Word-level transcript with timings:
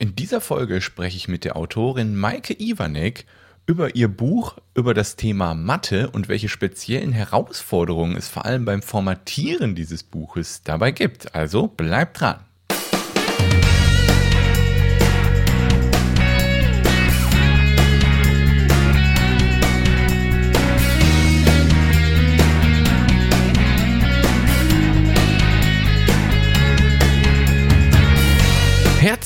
In 0.00 0.14
dieser 0.14 0.40
Folge 0.40 0.80
spreche 0.80 1.16
ich 1.16 1.26
mit 1.26 1.44
der 1.44 1.56
Autorin 1.56 2.14
Maike 2.14 2.54
Iwanek 2.54 3.24
über 3.66 3.96
ihr 3.96 4.06
Buch 4.06 4.56
über 4.74 4.94
das 4.94 5.16
Thema 5.16 5.54
Mathe 5.54 6.08
und 6.10 6.28
welche 6.28 6.48
speziellen 6.48 7.10
Herausforderungen 7.10 8.16
es 8.16 8.28
vor 8.28 8.44
allem 8.44 8.64
beim 8.64 8.80
Formatieren 8.80 9.74
dieses 9.74 10.04
Buches 10.04 10.62
dabei 10.62 10.92
gibt. 10.92 11.34
Also 11.34 11.66
bleibt 11.66 12.20
dran. 12.20 12.47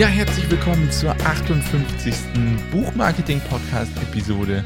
Ja, 0.00 0.06
herzlich 0.06 0.50
willkommen 0.50 0.90
zur 0.90 1.10
58. 1.10 2.14
Buchmarketing-Podcast-Episode. 2.72 4.64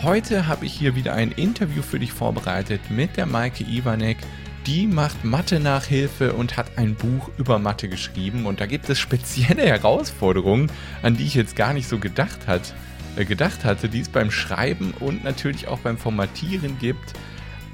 Heute 0.00 0.46
habe 0.46 0.64
ich 0.64 0.72
hier 0.72 0.96
wieder 0.96 1.12
ein 1.12 1.30
Interview 1.30 1.82
für 1.82 1.98
dich 1.98 2.10
vorbereitet 2.10 2.80
mit 2.88 3.18
der 3.18 3.26
Maike 3.26 3.64
Iwanek. 3.64 4.16
Die 4.64 4.86
macht 4.86 5.26
Mathe-Nachhilfe 5.26 6.32
und 6.32 6.56
hat 6.56 6.78
ein 6.78 6.94
Buch 6.94 7.28
über 7.36 7.58
Mathe 7.58 7.90
geschrieben. 7.90 8.46
Und 8.46 8.62
da 8.62 8.66
gibt 8.66 8.88
es 8.88 8.98
spezielle 8.98 9.66
Herausforderungen, 9.66 10.72
an 11.02 11.18
die 11.18 11.24
ich 11.24 11.34
jetzt 11.34 11.54
gar 11.54 11.74
nicht 11.74 11.86
so 11.86 11.98
gedacht, 11.98 12.46
hat, 12.46 12.72
äh, 13.16 13.26
gedacht 13.26 13.66
hatte, 13.66 13.90
die 13.90 14.00
es 14.00 14.08
beim 14.08 14.30
Schreiben 14.30 14.94
und 15.00 15.22
natürlich 15.22 15.68
auch 15.68 15.80
beim 15.80 15.98
Formatieren 15.98 16.78
gibt. 16.78 17.12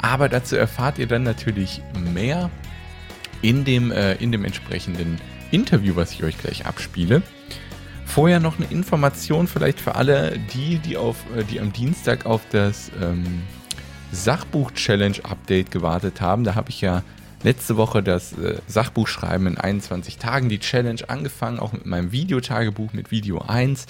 Aber 0.03 0.29
dazu 0.29 0.57
erfahrt 0.57 0.99
ihr 0.99 1.07
dann 1.07 1.23
natürlich 1.23 1.81
mehr 2.13 2.51
in 3.41 3.65
dem, 3.65 3.93
äh, 3.93 4.15
in 4.15 4.33
dem 4.33 4.45
entsprechenden 4.45 5.21
Interview, 5.21 5.38
was 5.53 6.13
ich 6.13 6.25
euch 6.25 6.39
gleich 6.39 6.67
abspiele. 6.67 7.23
Vorher 8.05 8.41
noch 8.41 8.59
eine 8.59 8.67
Information 8.71 9.47
vielleicht 9.47 9.81
für 9.81 9.95
alle, 9.95 10.39
die, 10.55 10.79
die, 10.79 10.97
auf, 10.97 11.17
äh, 11.37 11.45
die 11.45 11.61
am 11.61 11.73
Dienstag 11.73 12.27
auf 12.27 12.43
das 12.51 12.91
ähm, 13.01 13.43
Sachbuch-Challenge-Update 14.13 15.71
gewartet 15.71 16.21
haben. 16.21 16.45
Da 16.45 16.55
habe 16.55 16.71
ich 16.71 16.81
ja 16.81 17.03
letzte 17.43 17.77
Woche 17.77 18.03
das 18.03 18.33
äh, 18.33 18.59
Sachbuchschreiben 18.67 19.47
in 19.47 19.59
21 19.59 20.19
Tagen, 20.19 20.49
die 20.49 20.59
Challenge 20.59 21.01
angefangen, 21.09 21.59
auch 21.61 21.73
mit 21.73 21.87
meinem 21.87 22.13
Videotagebuch 22.13 22.93
mit 22.93 23.11
Video 23.11 23.41
1. 23.41 23.87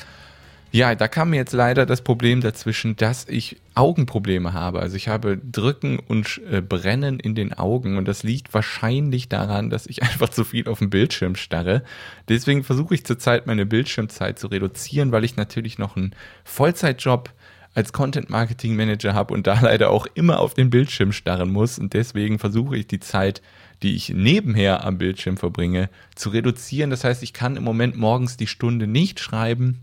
Ja, 0.70 0.94
da 0.94 1.08
kam 1.08 1.30
mir 1.30 1.36
jetzt 1.36 1.54
leider 1.54 1.86
das 1.86 2.02
Problem 2.02 2.42
dazwischen, 2.42 2.94
dass 2.96 3.26
ich 3.26 3.56
Augenprobleme 3.74 4.52
habe. 4.52 4.80
Also 4.80 4.96
ich 4.96 5.08
habe 5.08 5.38
Drücken 5.38 5.98
und 5.98 6.42
äh, 6.50 6.60
Brennen 6.60 7.18
in 7.20 7.34
den 7.34 7.54
Augen 7.54 7.96
und 7.96 8.06
das 8.06 8.22
liegt 8.22 8.52
wahrscheinlich 8.52 9.30
daran, 9.30 9.70
dass 9.70 9.86
ich 9.86 10.02
einfach 10.02 10.28
zu 10.28 10.44
viel 10.44 10.68
auf 10.68 10.80
dem 10.80 10.90
Bildschirm 10.90 11.36
starre. 11.36 11.84
Deswegen 12.28 12.64
versuche 12.64 12.94
ich 12.94 13.06
zurzeit 13.06 13.46
meine 13.46 13.64
Bildschirmzeit 13.64 14.38
zu 14.38 14.48
reduzieren, 14.48 15.10
weil 15.10 15.24
ich 15.24 15.36
natürlich 15.36 15.78
noch 15.78 15.96
einen 15.96 16.14
Vollzeitjob 16.44 17.32
als 17.74 17.94
Content 17.94 18.28
Marketing 18.28 18.76
Manager 18.76 19.14
habe 19.14 19.32
und 19.32 19.46
da 19.46 19.58
leider 19.62 19.88
auch 19.90 20.06
immer 20.14 20.38
auf 20.40 20.52
den 20.52 20.68
Bildschirm 20.68 21.12
starren 21.12 21.50
muss 21.50 21.78
und 21.78 21.94
deswegen 21.94 22.38
versuche 22.38 22.76
ich 22.76 22.86
die 22.86 23.00
Zeit, 23.00 23.40
die 23.82 23.94
ich 23.94 24.10
nebenher 24.10 24.84
am 24.84 24.98
Bildschirm 24.98 25.38
verbringe, 25.38 25.88
zu 26.14 26.28
reduzieren. 26.28 26.90
Das 26.90 27.04
heißt, 27.04 27.22
ich 27.22 27.32
kann 27.32 27.56
im 27.56 27.64
Moment 27.64 27.96
morgens 27.96 28.36
die 28.36 28.48
Stunde 28.48 28.86
nicht 28.86 29.18
schreiben 29.20 29.78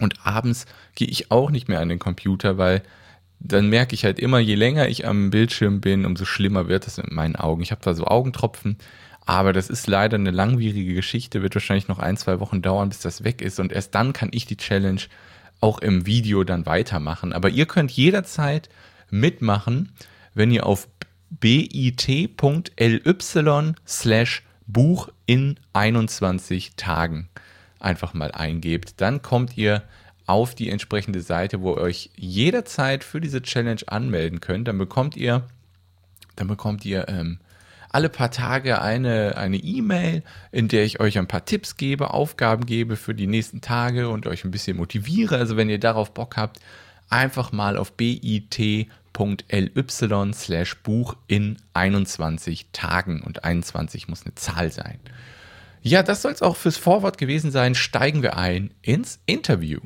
und 0.00 0.26
abends 0.26 0.66
gehe 0.94 1.08
ich 1.08 1.30
auch 1.30 1.50
nicht 1.50 1.68
mehr 1.68 1.80
an 1.80 1.88
den 1.88 1.98
Computer, 1.98 2.58
weil 2.58 2.82
dann 3.38 3.68
merke 3.68 3.94
ich 3.94 4.04
halt 4.04 4.18
immer, 4.18 4.38
je 4.38 4.54
länger 4.54 4.88
ich 4.88 5.06
am 5.06 5.30
Bildschirm 5.30 5.80
bin, 5.80 6.06
umso 6.06 6.24
schlimmer 6.24 6.68
wird 6.68 6.86
es 6.86 6.96
mit 6.96 7.10
meinen 7.12 7.36
Augen. 7.36 7.62
Ich 7.62 7.70
habe 7.70 7.80
zwar 7.82 7.94
so 7.94 8.04
Augentropfen, 8.04 8.78
aber 9.26 9.52
das 9.52 9.68
ist 9.68 9.86
leider 9.86 10.16
eine 10.16 10.30
langwierige 10.30 10.94
Geschichte, 10.94 11.42
wird 11.42 11.54
wahrscheinlich 11.54 11.88
noch 11.88 11.98
ein, 11.98 12.16
zwei 12.16 12.40
Wochen 12.40 12.62
dauern, 12.62 12.88
bis 12.88 13.00
das 13.00 13.24
weg 13.24 13.42
ist. 13.42 13.60
Und 13.60 13.72
erst 13.72 13.94
dann 13.94 14.12
kann 14.12 14.30
ich 14.32 14.46
die 14.46 14.56
Challenge 14.56 15.02
auch 15.60 15.80
im 15.80 16.06
Video 16.06 16.44
dann 16.44 16.66
weitermachen. 16.66 17.32
Aber 17.32 17.50
ihr 17.50 17.66
könnt 17.66 17.90
jederzeit 17.90 18.68
mitmachen, 19.10 19.92
wenn 20.34 20.50
ihr 20.50 20.66
auf 20.66 20.88
bit.ly 21.30 22.30
slash 23.86 24.42
Buch 24.68 25.08
in 25.26 25.58
21 25.72 26.76
Tagen 26.76 27.28
einfach 27.78 28.14
mal 28.14 28.32
eingebt. 28.32 29.00
Dann 29.00 29.22
kommt 29.22 29.56
ihr 29.56 29.82
auf 30.26 30.54
die 30.54 30.70
entsprechende 30.70 31.20
Seite, 31.20 31.62
wo 31.62 31.74
ihr 31.74 31.80
euch 31.80 32.10
jederzeit 32.16 33.04
für 33.04 33.20
diese 33.20 33.42
Challenge 33.42 33.82
anmelden 33.86 34.40
könnt. 34.40 34.68
Dann 34.68 34.78
bekommt 34.78 35.16
ihr, 35.16 35.44
dann 36.34 36.48
bekommt 36.48 36.84
ihr 36.84 37.08
ähm, 37.08 37.38
alle 37.90 38.08
paar 38.08 38.30
Tage 38.30 38.82
eine 38.82 39.36
eine 39.36 39.56
E-Mail, 39.56 40.22
in 40.52 40.68
der 40.68 40.84
ich 40.84 41.00
euch 41.00 41.18
ein 41.18 41.28
paar 41.28 41.44
Tipps 41.44 41.76
gebe, 41.76 42.12
Aufgaben 42.12 42.66
gebe 42.66 42.96
für 42.96 43.14
die 43.14 43.26
nächsten 43.26 43.60
Tage 43.60 44.08
und 44.08 44.26
euch 44.26 44.44
ein 44.44 44.50
bisschen 44.50 44.76
motiviere. 44.76 45.38
Also 45.38 45.56
wenn 45.56 45.70
ihr 45.70 45.80
darauf 45.80 46.12
Bock 46.12 46.36
habt, 46.36 46.60
einfach 47.08 47.52
mal 47.52 47.76
auf 47.76 47.92
bit.ly 47.92 49.70
slash 50.34 50.76
Buch 50.82 51.16
in 51.28 51.56
21 51.72 52.66
Tagen 52.72 53.22
und 53.22 53.44
21 53.44 54.08
muss 54.08 54.24
eine 54.24 54.34
Zahl 54.34 54.70
sein. 54.72 54.98
Ja, 55.86 56.02
das 56.02 56.22
soll 56.22 56.32
es 56.32 56.42
auch 56.42 56.56
fürs 56.56 56.78
Vorwort 56.78 57.16
gewesen 57.16 57.52
sein. 57.52 57.76
Steigen 57.76 58.20
wir 58.20 58.36
ein 58.36 58.74
ins 58.82 59.20
Interview. 59.24 59.78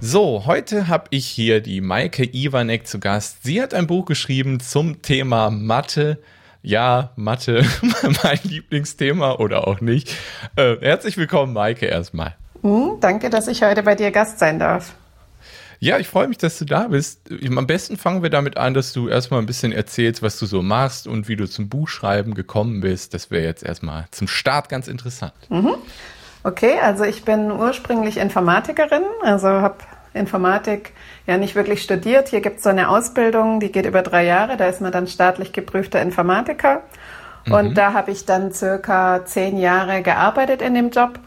So, 0.00 0.46
heute 0.46 0.86
habe 0.86 1.06
ich 1.10 1.26
hier 1.26 1.60
die 1.60 1.80
Maike 1.80 2.22
Iwanek 2.22 2.86
zu 2.86 3.00
Gast. 3.00 3.42
Sie 3.42 3.60
hat 3.60 3.74
ein 3.74 3.88
Buch 3.88 4.04
geschrieben 4.04 4.60
zum 4.60 5.02
Thema 5.02 5.50
Mathe. 5.50 6.22
Ja, 6.62 7.10
Mathe, 7.16 7.64
mein 8.22 8.38
Lieblingsthema 8.44 9.40
oder 9.40 9.66
auch 9.66 9.80
nicht. 9.80 10.14
Äh, 10.54 10.76
herzlich 10.80 11.16
willkommen, 11.16 11.52
Maike, 11.52 11.86
erstmal. 11.86 12.36
Hm, 12.62 12.98
danke, 13.00 13.28
dass 13.28 13.48
ich 13.48 13.64
heute 13.64 13.82
bei 13.82 13.96
dir 13.96 14.12
Gast 14.12 14.38
sein 14.38 14.60
darf. 14.60 14.94
Ja, 15.82 15.98
ich 15.98 16.08
freue 16.08 16.28
mich, 16.28 16.36
dass 16.36 16.58
du 16.58 16.66
da 16.66 16.88
bist. 16.88 17.22
Am 17.56 17.66
besten 17.66 17.96
fangen 17.96 18.22
wir 18.22 18.28
damit 18.28 18.58
an, 18.58 18.74
dass 18.74 18.92
du 18.92 19.08
erstmal 19.08 19.40
ein 19.40 19.46
bisschen 19.46 19.72
erzählst, 19.72 20.22
was 20.22 20.38
du 20.38 20.44
so 20.44 20.60
machst 20.60 21.06
und 21.06 21.26
wie 21.26 21.36
du 21.36 21.48
zum 21.48 21.70
Buchschreiben 21.70 22.34
gekommen 22.34 22.82
bist. 22.82 23.14
Das 23.14 23.30
wäre 23.30 23.44
jetzt 23.44 23.64
erstmal 23.64 24.04
zum 24.10 24.28
Start 24.28 24.68
ganz 24.68 24.88
interessant. 24.88 25.32
Mhm. 25.48 25.74
Okay, 26.44 26.74
also 26.82 27.04
ich 27.04 27.24
bin 27.24 27.50
ursprünglich 27.50 28.18
Informatikerin, 28.18 29.04
also 29.22 29.48
habe 29.48 29.78
Informatik 30.12 30.92
ja 31.26 31.38
nicht 31.38 31.54
wirklich 31.54 31.82
studiert. 31.82 32.28
Hier 32.28 32.42
gibt 32.42 32.58
es 32.58 32.64
so 32.64 32.68
eine 32.68 32.90
Ausbildung, 32.90 33.58
die 33.60 33.72
geht 33.72 33.86
über 33.86 34.02
drei 34.02 34.26
Jahre. 34.26 34.58
Da 34.58 34.66
ist 34.66 34.82
man 34.82 34.92
dann 34.92 35.06
staatlich 35.06 35.52
geprüfter 35.52 36.02
Informatiker. 36.02 36.82
Und 37.46 37.70
mhm. 37.70 37.74
da 37.74 37.94
habe 37.94 38.10
ich 38.10 38.26
dann 38.26 38.52
circa 38.52 39.24
zehn 39.24 39.56
Jahre 39.56 40.02
gearbeitet 40.02 40.60
in 40.60 40.74
dem 40.74 40.90
Job 40.90 41.18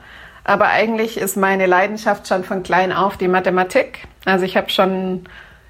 aber 0.44 0.68
eigentlich 0.68 1.18
ist 1.18 1.38
meine 1.38 1.66
Leidenschaft 1.66 2.28
schon 2.28 2.44
von 2.44 2.64
klein 2.64 2.92
auf 2.92 3.18
die 3.18 3.28
Mathematik. 3.28 4.08
Also 4.26 4.46
ich 4.46 4.58
habe 4.58 4.70
schon, 4.70 5.24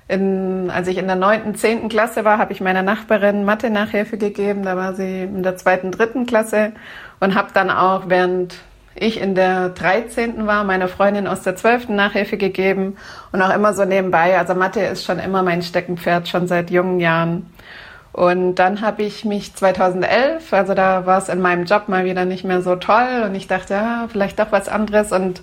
in, 0.07 0.71
als 0.71 0.87
ich 0.87 0.97
in 0.97 1.07
der 1.07 1.15
neunten, 1.15 1.55
zehnten 1.55 1.89
Klasse 1.89 2.25
war, 2.25 2.39
habe 2.39 2.53
ich 2.53 2.61
meiner 2.61 2.81
Nachbarin 2.81 3.45
Mathe-Nachhilfe 3.45 4.17
gegeben. 4.17 4.63
Da 4.63 4.75
war 4.75 4.95
sie 4.95 5.23
in 5.23 5.43
der 5.43 5.57
zweiten, 5.57 5.91
dritten 5.91 6.25
Klasse 6.25 6.73
und 7.19 7.35
habe 7.35 7.49
dann 7.53 7.69
auch, 7.69 8.03
während 8.07 8.55
ich 8.95 9.19
in 9.19 9.35
der 9.35 9.69
13. 9.69 10.45
war, 10.45 10.63
meiner 10.63 10.87
Freundin 10.87 11.27
aus 11.27 11.41
der 11.41 11.55
12. 11.55 11.89
Nachhilfe 11.89 12.37
gegeben 12.37 12.97
und 13.31 13.41
auch 13.41 13.53
immer 13.53 13.73
so 13.73 13.85
nebenbei. 13.85 14.37
Also 14.37 14.55
Mathe 14.55 14.81
ist 14.81 15.05
schon 15.05 15.19
immer 15.19 15.43
mein 15.43 15.61
Steckenpferd, 15.61 16.27
schon 16.27 16.47
seit 16.47 16.69
jungen 16.69 16.99
Jahren. 16.99 17.52
Und 18.13 18.55
dann 18.55 18.79
habe 18.81 19.03
ich 19.03 19.25
mich 19.25 19.53
2011, 19.55 20.53
also 20.53 20.73
da 20.75 21.07
war 21.07 21.17
es 21.17 21.29
in 21.29 21.41
meinem 21.41 21.65
Job 21.65 21.89
mal 21.89 22.05
wieder 22.05 22.25
nicht 22.25 22.43
mehr 22.43 22.61
so 22.61 22.75
toll 22.75 23.23
und 23.25 23.33
ich 23.33 23.47
dachte, 23.47 23.73
ja, 23.73 24.07
vielleicht 24.09 24.37
doch 24.37 24.51
was 24.51 24.69
anderes 24.69 25.11
und 25.11 25.41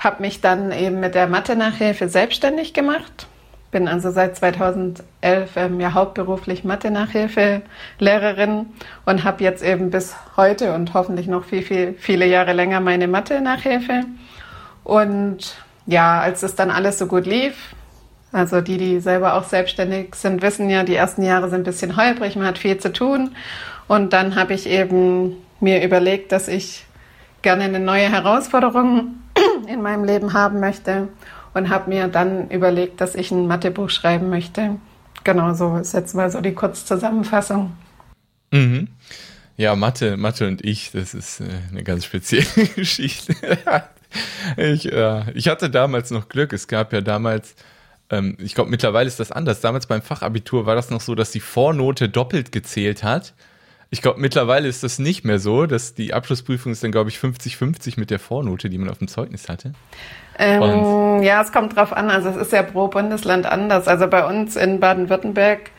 habe 0.00 0.20
mich 0.20 0.40
dann 0.40 0.72
eben 0.72 0.98
mit 0.98 1.14
der 1.14 1.28
Mathe-Nachhilfe 1.28 2.08
selbstständig 2.08 2.74
gemacht. 2.74 3.28
Bin 3.70 3.86
also 3.86 4.10
seit 4.10 4.36
2011 4.36 5.04
ähm, 5.54 5.78
ja 5.78 5.94
hauptberuflich 5.94 6.64
Mathe-Nachhilfe-Lehrerin 6.64 8.66
und 9.06 9.22
habe 9.22 9.44
jetzt 9.44 9.62
eben 9.62 9.90
bis 9.90 10.16
heute 10.36 10.74
und 10.74 10.94
hoffentlich 10.94 11.28
noch 11.28 11.44
viel, 11.44 11.62
viel, 11.62 11.94
viele 11.96 12.26
Jahre 12.26 12.54
länger 12.54 12.80
meine 12.80 13.06
Mathe-Nachhilfe. 13.06 14.02
Und 14.82 15.54
ja, 15.86 16.20
als 16.20 16.42
es 16.42 16.56
dann 16.56 16.72
alles 16.72 16.98
so 16.98 17.06
gut 17.06 17.26
lief, 17.26 17.76
Also 18.32 18.60
die, 18.60 18.78
die 18.78 19.00
selber 19.00 19.34
auch 19.34 19.44
selbstständig 19.44 20.14
sind, 20.14 20.42
wissen 20.42 20.70
ja, 20.70 20.84
die 20.84 20.94
ersten 20.94 21.22
Jahre 21.22 21.48
sind 21.50 21.60
ein 21.60 21.64
bisschen 21.64 21.96
holprig, 21.96 22.36
man 22.36 22.46
hat 22.46 22.58
viel 22.58 22.78
zu 22.78 22.92
tun. 22.92 23.34
Und 23.88 24.12
dann 24.12 24.36
habe 24.36 24.54
ich 24.54 24.66
eben 24.68 25.36
mir 25.58 25.82
überlegt, 25.84 26.30
dass 26.32 26.46
ich 26.46 26.84
gerne 27.42 27.64
eine 27.64 27.80
neue 27.80 28.10
Herausforderung 28.10 29.16
in 29.68 29.82
meinem 29.82 30.04
Leben 30.04 30.32
haben 30.32 30.60
möchte 30.60 31.08
und 31.54 31.68
habe 31.70 31.90
mir 31.90 32.08
dann 32.08 32.48
überlegt, 32.50 33.00
dass 33.00 33.14
ich 33.14 33.30
ein 33.30 33.46
Mathebuch 33.46 33.90
schreiben 33.90 34.30
möchte. 34.30 34.76
Genau 35.24 35.52
so 35.54 35.76
ist 35.76 35.92
jetzt 35.92 36.14
mal 36.14 36.30
so 36.30 36.40
die 36.40 36.54
Kurzzusammenfassung. 36.54 37.72
Mhm. 38.52 38.88
Ja, 39.56 39.76
Mathe, 39.76 40.16
Mathe 40.16 40.46
und 40.48 40.64
ich, 40.64 40.90
das 40.92 41.12
ist 41.12 41.40
äh, 41.40 41.44
eine 41.70 41.82
ganz 41.84 42.06
spezielle 42.06 42.66
Geschichte. 42.76 43.34
ich, 44.56 44.90
äh, 44.90 45.30
ich 45.34 45.48
hatte 45.48 45.68
damals 45.68 46.10
noch 46.10 46.28
Glück. 46.28 46.52
Es 46.52 46.66
gab 46.66 46.92
ja 46.92 47.02
damals, 47.02 47.54
ähm, 48.10 48.36
ich 48.38 48.54
glaube, 48.54 48.70
mittlerweile 48.70 49.06
ist 49.06 49.20
das 49.20 49.32
anders. 49.32 49.60
Damals 49.60 49.86
beim 49.86 50.02
Fachabitur 50.02 50.66
war 50.66 50.74
das 50.74 50.90
noch 50.90 51.00
so, 51.00 51.14
dass 51.14 51.30
die 51.30 51.40
Vornote 51.40 52.08
doppelt 52.08 52.52
gezählt 52.52 53.02
hat. 53.04 53.34
Ich 53.92 54.02
glaube, 54.02 54.20
mittlerweile 54.20 54.68
ist 54.68 54.84
das 54.84 55.00
nicht 55.00 55.24
mehr 55.24 55.40
so, 55.40 55.66
dass 55.66 55.94
die 55.94 56.14
Abschlussprüfung 56.14 56.72
ist 56.72 56.84
dann, 56.84 56.92
glaube 56.92 57.10
ich, 57.10 57.16
50-50 57.16 57.98
mit 57.98 58.10
der 58.10 58.20
Vornote, 58.20 58.70
die 58.70 58.78
man 58.78 58.88
auf 58.88 58.98
dem 58.98 59.08
Zeugnis 59.08 59.48
hatte. 59.48 59.72
Ähm, 60.38 61.22
ja, 61.22 61.42
es 61.42 61.50
kommt 61.50 61.76
drauf 61.76 61.92
an. 61.92 62.08
Also 62.08 62.28
es 62.28 62.36
ist 62.36 62.52
ja 62.52 62.62
pro 62.62 62.86
Bundesland 62.86 63.46
anders. 63.46 63.88
Also 63.88 64.06
bei 64.06 64.24
uns 64.24 64.54
in 64.54 64.78
Baden-Württemberg 64.78 65.70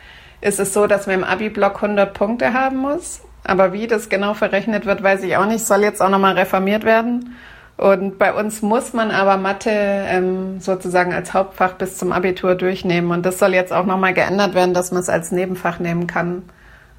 ist 0.42 0.60
es 0.60 0.74
so, 0.74 0.88
dass 0.88 1.07
man 1.07 1.18
im 1.19 1.24
Abi-Block 1.24 1.81
100 1.81 2.13
Punkte 2.13 2.54
haben 2.54 2.78
muss. 2.78 3.22
Aber 3.44 3.72
wie 3.72 3.88
das 3.88 4.10
genau 4.10 4.33
verrechnet 4.33 4.86
wird, 4.86 5.01
weiß 5.01 5.24
ich 5.24 5.38
auch 5.38 5.45
nicht. 5.45 5.66
Soll 5.66 5.81
jetzt 5.81 6.01
auch 6.01 6.10
nochmal 6.10 6.38
reformiert 6.38 6.83
werden. 6.83 7.36
Und 7.81 8.19
bei 8.19 8.31
uns 8.31 8.62
muss 8.62 8.94
man 8.94 9.10
aber 9.10 9.38
Mathe 9.38 9.72
ähm, 9.72 10.60
sozusagen 10.60 11.13
als 11.13 11.33
Hauptfach 11.33 11.74
bis 11.74 11.98
zum 11.98 12.12
Abitur 12.12 12.54
durchnehmen. 12.54 13.10
Und 13.10 13.25
das 13.25 13.39
soll 13.39 13.56
jetzt 13.56 13.74
auch 13.74 13.88
nochmal 13.88 14.13
geändert 14.13 14.54
werden, 14.54 14.75
dass 14.75 14.92
man 14.92 15.01
es 15.01 15.10
als 15.10 15.31
Nebenfach 15.31 15.80
nehmen 15.80 16.06
kann. 16.06 16.44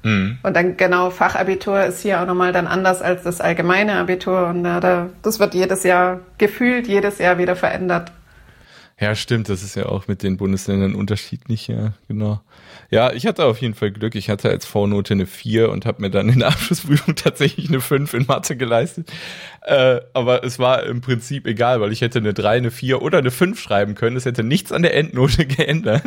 Mhm. 0.03 0.39
Und 0.43 0.53
dann 0.57 0.75
genau 0.75 1.09
Fachabitur 1.09 1.85
ist 1.85 2.01
hier 2.01 2.19
auch 2.19 2.25
nochmal 2.25 2.51
dann 2.51 2.67
anders 2.67 3.01
als 3.01 3.23
das 3.23 3.39
allgemeine 3.39 3.93
Abitur. 3.93 4.47
Und 4.47 4.65
äh, 4.65 4.81
da, 4.81 5.07
das 5.21 5.39
wird 5.39 5.53
jedes 5.53 5.83
Jahr 5.83 6.19
gefühlt, 6.37 6.85
jedes 6.85 7.17
Jahr 7.17 7.37
wieder 7.37 7.55
verändert. 7.55 8.11
Ja, 8.99 9.15
stimmt, 9.15 9.49
das 9.49 9.63
ist 9.63 9.75
ja 9.75 9.87
auch 9.87 10.07
mit 10.07 10.23
den 10.23 10.37
Bundesländern 10.37 10.95
unterschiedlich, 10.95 11.67
ja, 11.67 11.93
genau. 12.07 12.41
Ja, 12.89 13.11
ich 13.11 13.25
hatte 13.25 13.45
auf 13.45 13.59
jeden 13.59 13.73
Fall 13.73 13.91
Glück. 13.91 14.13
Ich 14.13 14.29
hatte 14.29 14.49
als 14.49 14.67
V-Note 14.67 15.15
eine 15.15 15.25
4 15.25 15.71
und 15.71 15.87
habe 15.87 16.01
mir 16.01 16.11
dann 16.11 16.29
in 16.29 16.39
der 16.39 16.47
Abschlussprüfung 16.49 17.15
tatsächlich 17.15 17.69
eine 17.69 17.81
5 17.81 18.13
in 18.13 18.25
Mathe 18.27 18.55
geleistet. 18.55 19.11
Äh, 19.63 20.01
aber 20.13 20.43
es 20.43 20.59
war 20.59 20.83
im 20.83 21.01
Prinzip 21.01 21.47
egal, 21.47 21.81
weil 21.81 21.91
ich 21.91 22.01
hätte 22.01 22.19
eine 22.19 22.35
3, 22.35 22.57
eine 22.57 22.71
4 22.71 23.01
oder 23.01 23.17
eine 23.17 23.31
5 23.31 23.59
schreiben 23.59 23.95
können. 23.95 24.15
Es 24.15 24.25
hätte 24.25 24.43
nichts 24.43 24.71
an 24.71 24.83
der 24.83 24.95
Endnote 24.95 25.45
geändert. 25.47 26.03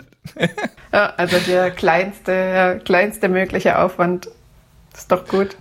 ja, 0.93 1.13
also 1.17 1.39
der 1.47 1.73
kleinste, 1.73 2.81
kleinste 2.85 3.29
mögliche 3.29 3.81
Aufwand 3.81 4.29
ist 4.97 5.11
doch 5.11 5.27
gut. 5.27 5.57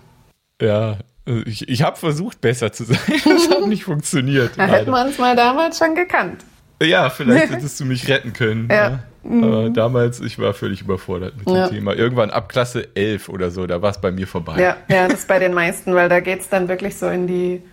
Ja, 0.61 0.99
ich, 1.45 1.67
ich 1.67 1.81
habe 1.81 1.97
versucht, 1.97 2.39
besser 2.39 2.71
zu 2.71 2.83
sein. 2.83 2.99
Das 3.25 3.49
hat 3.49 3.67
nicht 3.67 3.83
funktioniert. 3.83 4.51
Da 4.57 4.67
hätten 4.67 4.91
wir 4.91 5.03
uns 5.03 5.17
mal 5.17 5.35
damals 5.35 5.79
schon 5.79 5.95
gekannt. 5.95 6.43
Ja, 6.81 7.09
vielleicht 7.09 7.49
hättest 7.51 7.79
du 7.79 7.85
mich 7.85 8.07
retten 8.07 8.33
können. 8.33 8.67
Ja. 8.69 8.75
ja. 8.75 8.99
Aber 9.25 9.63
mhm. 9.63 9.73
damals, 9.73 10.19
ich 10.19 10.37
war 10.37 10.53
völlig 10.53 10.81
überfordert 10.81 11.33
mit 11.37 11.49
ja. 11.49 11.67
dem 11.67 11.75
Thema. 11.75 11.95
Irgendwann 11.95 12.29
ab 12.29 12.47
Klasse 12.47 12.89
11 12.95 13.29
oder 13.29 13.49
so, 13.49 13.65
da 13.65 13.81
war 13.81 13.89
es 13.89 13.99
bei 13.99 14.11
mir 14.11 14.27
vorbei. 14.27 14.61
Ja, 14.61 14.77
ja, 14.87 15.07
das 15.07 15.21
ist 15.21 15.27
bei 15.27 15.39
den 15.39 15.53
meisten, 15.53 15.95
weil 15.95 16.09
da 16.09 16.19
geht 16.19 16.41
es 16.41 16.49
dann 16.49 16.67
wirklich 16.67 16.95
so 16.95 17.07
in 17.07 17.25
die, 17.25 17.63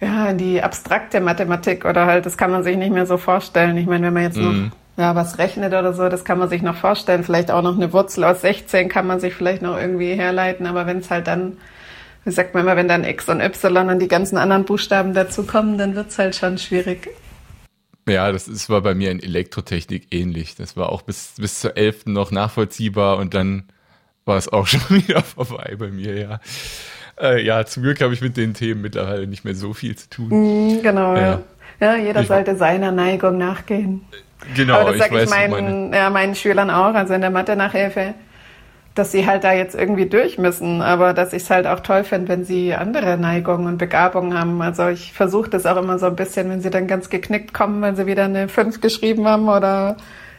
ja, 0.00 0.28
in 0.28 0.36
die 0.36 0.62
abstrakte 0.62 1.20
Mathematik 1.20 1.86
oder 1.86 2.04
halt, 2.04 2.26
das 2.26 2.36
kann 2.36 2.50
man 2.50 2.62
sich 2.64 2.76
nicht 2.76 2.92
mehr 2.92 3.06
so 3.06 3.16
vorstellen. 3.16 3.78
Ich 3.78 3.86
meine, 3.86 4.06
wenn 4.06 4.12
man 4.12 4.24
jetzt 4.24 4.36
noch 4.36 4.52
mhm. 4.52 4.72
ja, 4.98 5.14
was 5.14 5.38
rechnet 5.38 5.72
oder 5.72 5.94
so, 5.94 6.10
das 6.10 6.26
kann 6.26 6.38
man 6.38 6.50
sich 6.50 6.60
noch 6.60 6.76
vorstellen. 6.76 7.24
Vielleicht 7.24 7.50
auch 7.50 7.62
noch 7.62 7.76
eine 7.76 7.94
Wurzel 7.94 8.22
aus 8.24 8.42
16 8.42 8.90
kann 8.90 9.06
man 9.06 9.20
sich 9.20 9.34
vielleicht 9.34 9.62
noch 9.62 9.78
irgendwie 9.78 10.14
herleiten, 10.14 10.66
aber 10.66 10.86
wenn 10.86 10.98
es 10.98 11.10
halt 11.10 11.28
dann, 11.28 11.56
wie 12.26 12.30
sagt 12.30 12.52
man 12.52 12.64
immer, 12.64 12.76
wenn 12.76 12.88
dann 12.88 13.04
X 13.04 13.26
und 13.30 13.40
Y 13.40 13.88
und 13.88 14.00
die 14.00 14.08
ganzen 14.08 14.36
anderen 14.36 14.64
Buchstaben 14.64 15.14
dazu 15.14 15.44
kommen, 15.44 15.78
dann 15.78 15.94
wird 15.94 16.10
es 16.10 16.18
halt 16.18 16.36
schon 16.36 16.58
schwierig. 16.58 17.08
Ja, 18.06 18.30
das 18.30 18.48
ist, 18.48 18.68
war 18.68 18.82
bei 18.82 18.94
mir 18.94 19.10
in 19.10 19.22
Elektrotechnik 19.22 20.08
ähnlich. 20.10 20.56
Das 20.56 20.76
war 20.76 20.90
auch 20.90 21.02
bis, 21.02 21.34
bis 21.38 21.60
zur 21.60 21.76
11. 21.76 22.06
noch 22.06 22.30
nachvollziehbar 22.30 23.18
und 23.18 23.34
dann 23.34 23.64
war 24.24 24.36
es 24.36 24.52
auch 24.52 24.66
schon 24.66 24.80
wieder 24.90 25.22
vorbei 25.22 25.76
bei 25.78 25.88
mir, 25.88 26.18
ja. 26.18 26.40
Äh, 27.20 27.44
ja, 27.44 27.64
zum 27.64 27.84
Glück 27.84 28.00
habe 28.00 28.12
ich 28.12 28.20
mit 28.20 28.36
den 28.36 28.54
Themen 28.54 28.82
mittlerweile 28.82 29.26
nicht 29.26 29.44
mehr 29.44 29.54
so 29.54 29.72
viel 29.72 29.96
zu 29.96 30.10
tun. 30.10 30.28
Mm, 30.30 30.82
genau, 30.82 31.14
ja. 31.14 31.40
ja. 31.80 31.96
jeder 31.96 32.22
ich, 32.22 32.28
sollte 32.28 32.56
seiner 32.56 32.90
Neigung 32.90 33.38
nachgehen. 33.38 34.04
Genau, 34.54 34.80
Aber 34.80 34.90
das 34.90 34.98
sage 34.98 35.16
ich, 35.18 35.24
ich 35.24 35.30
meinen, 35.30 35.92
ja, 35.92 36.10
meinen 36.10 36.34
Schülern 36.34 36.70
auch, 36.70 36.94
also 36.94 37.14
in 37.14 37.20
der 37.20 37.30
Mathe-Nachhilfe 37.30 38.14
dass 38.94 39.10
sie 39.10 39.26
halt 39.26 39.42
da 39.42 39.52
jetzt 39.52 39.74
irgendwie 39.74 40.06
durch 40.06 40.38
müssen, 40.38 40.80
aber 40.80 41.14
dass 41.14 41.32
ich 41.32 41.42
es 41.42 41.50
halt 41.50 41.66
auch 41.66 41.80
toll 41.80 42.04
finde, 42.04 42.28
wenn 42.28 42.44
sie 42.44 42.74
andere 42.74 43.16
Neigungen 43.16 43.66
und 43.66 43.78
Begabungen 43.78 44.38
haben. 44.38 44.62
Also 44.62 44.88
ich 44.88 45.12
versuche 45.12 45.50
das 45.50 45.66
auch 45.66 45.76
immer 45.76 45.98
so 45.98 46.06
ein 46.06 46.16
bisschen, 46.16 46.48
wenn 46.48 46.60
sie 46.60 46.70
dann 46.70 46.86
ganz 46.86 47.10
geknickt 47.10 47.52
kommen, 47.52 47.82
wenn 47.82 47.96
sie 47.96 48.06
wieder 48.06 48.24
eine 48.24 48.48
5 48.48 48.80
geschrieben 48.80 49.26
haben 49.26 49.48
oder 49.48 49.96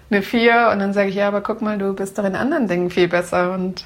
eine 0.10 0.22
4 0.22 0.70
und 0.72 0.80
dann 0.80 0.94
sage 0.94 1.10
ich, 1.10 1.16
ja, 1.16 1.28
aber 1.28 1.42
guck 1.42 1.62
mal, 1.62 1.78
du 1.78 1.94
bist 1.94 2.18
doch 2.18 2.24
in 2.24 2.36
anderen 2.36 2.68
Dingen 2.68 2.90
viel 2.90 3.10
besser 3.10 3.54
und 3.54 3.86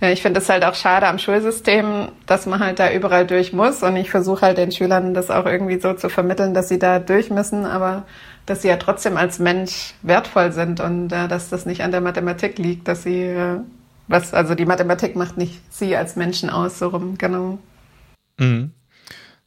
ja, 0.00 0.10
ich 0.10 0.20
finde 0.20 0.40
es 0.40 0.48
halt 0.48 0.64
auch 0.64 0.74
schade 0.74 1.06
am 1.06 1.18
Schulsystem, 1.18 2.08
dass 2.26 2.46
man 2.46 2.58
halt 2.58 2.80
da 2.80 2.90
überall 2.90 3.24
durch 3.24 3.52
muss 3.52 3.84
und 3.84 3.94
ich 3.94 4.10
versuche 4.10 4.42
halt 4.42 4.58
den 4.58 4.72
Schülern 4.72 5.14
das 5.14 5.30
auch 5.30 5.46
irgendwie 5.46 5.78
so 5.78 5.94
zu 5.94 6.08
vermitteln, 6.08 6.54
dass 6.54 6.68
sie 6.68 6.80
da 6.80 6.98
durch 6.98 7.30
müssen, 7.30 7.66
aber 7.66 8.02
dass 8.46 8.62
sie 8.62 8.68
ja 8.68 8.78
trotzdem 8.78 9.16
als 9.16 9.38
Mensch 9.38 9.94
wertvoll 10.02 10.50
sind 10.50 10.80
und 10.80 11.12
äh, 11.12 11.28
dass 11.28 11.50
das 11.50 11.66
nicht 11.66 11.82
an 11.82 11.92
der 11.92 12.00
Mathematik 12.00 12.58
liegt, 12.58 12.88
dass 12.88 13.04
sie 13.04 13.22
äh, 13.22 13.60
was, 14.12 14.34
also 14.34 14.54
die 14.54 14.66
Mathematik 14.66 15.16
macht 15.16 15.38
nicht 15.38 15.60
sie 15.72 15.96
als 15.96 16.16
Menschen 16.16 16.50
aus, 16.50 16.78
so 16.78 16.88
rum, 16.88 17.16
genau. 17.16 17.58
Mhm. 18.38 18.72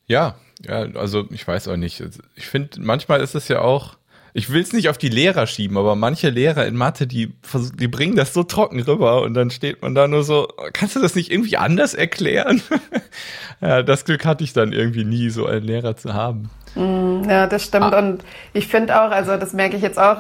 Ja, 0.07 0.35
ja, 0.65 0.88
also 0.95 1.25
ich 1.29 1.47
weiß 1.47 1.67
auch 1.67 1.77
nicht. 1.77 2.03
Ich 2.35 2.47
finde, 2.47 2.81
manchmal 2.81 3.21
ist 3.21 3.35
es 3.35 3.47
ja 3.47 3.62
auch, 3.62 3.97
ich 4.33 4.50
will 4.51 4.62
es 4.62 4.73
nicht 4.73 4.89
auf 4.89 4.97
die 4.97 5.09
Lehrer 5.09 5.45
schieben, 5.45 5.77
aber 5.77 5.95
manche 5.95 6.29
Lehrer 6.29 6.65
in 6.65 6.75
Mathe, 6.75 7.06
die, 7.06 7.35
die 7.75 7.88
bringen 7.88 8.15
das 8.15 8.33
so 8.33 8.44
trocken 8.44 8.81
rüber 8.81 9.21
und 9.21 9.35
dann 9.35 9.51
steht 9.51 9.83
man 9.83 9.94
da 9.94 10.07
nur 10.07 10.23
so, 10.23 10.47
kannst 10.73 10.95
du 10.95 11.00
das 11.00 11.15
nicht 11.15 11.31
irgendwie 11.31 11.57
anders 11.57 11.94
erklären? 11.94 12.62
ja, 13.62 13.83
das 13.83 14.03
Glück 14.03 14.25
hatte 14.25 14.44
ich 14.44 14.53
dann 14.53 14.73
irgendwie 14.73 15.06
nie, 15.06 15.29
so 15.29 15.45
einen 15.45 15.65
Lehrer 15.65 15.95
zu 15.95 16.13
haben. 16.15 16.50
Mm, 16.73 17.29
ja, 17.29 17.45
das 17.45 17.65
stimmt. 17.65 17.94
Ah. 17.94 18.00
Und 18.00 18.23
ich 18.53 18.67
finde 18.67 19.00
auch, 19.00 19.12
also 19.12 19.38
das 19.38 19.53
merke 19.53 19.77
ich 19.77 19.83
jetzt 19.83 20.00
auch, 20.00 20.17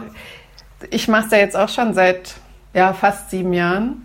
ich 0.91 1.07
mache 1.07 1.25
es 1.25 1.31
ja 1.31 1.39
jetzt 1.39 1.57
auch 1.57 1.69
schon 1.69 1.93
seit 1.93 2.35
ja, 2.73 2.93
fast 2.93 3.31
sieben 3.31 3.53
Jahren. 3.53 4.03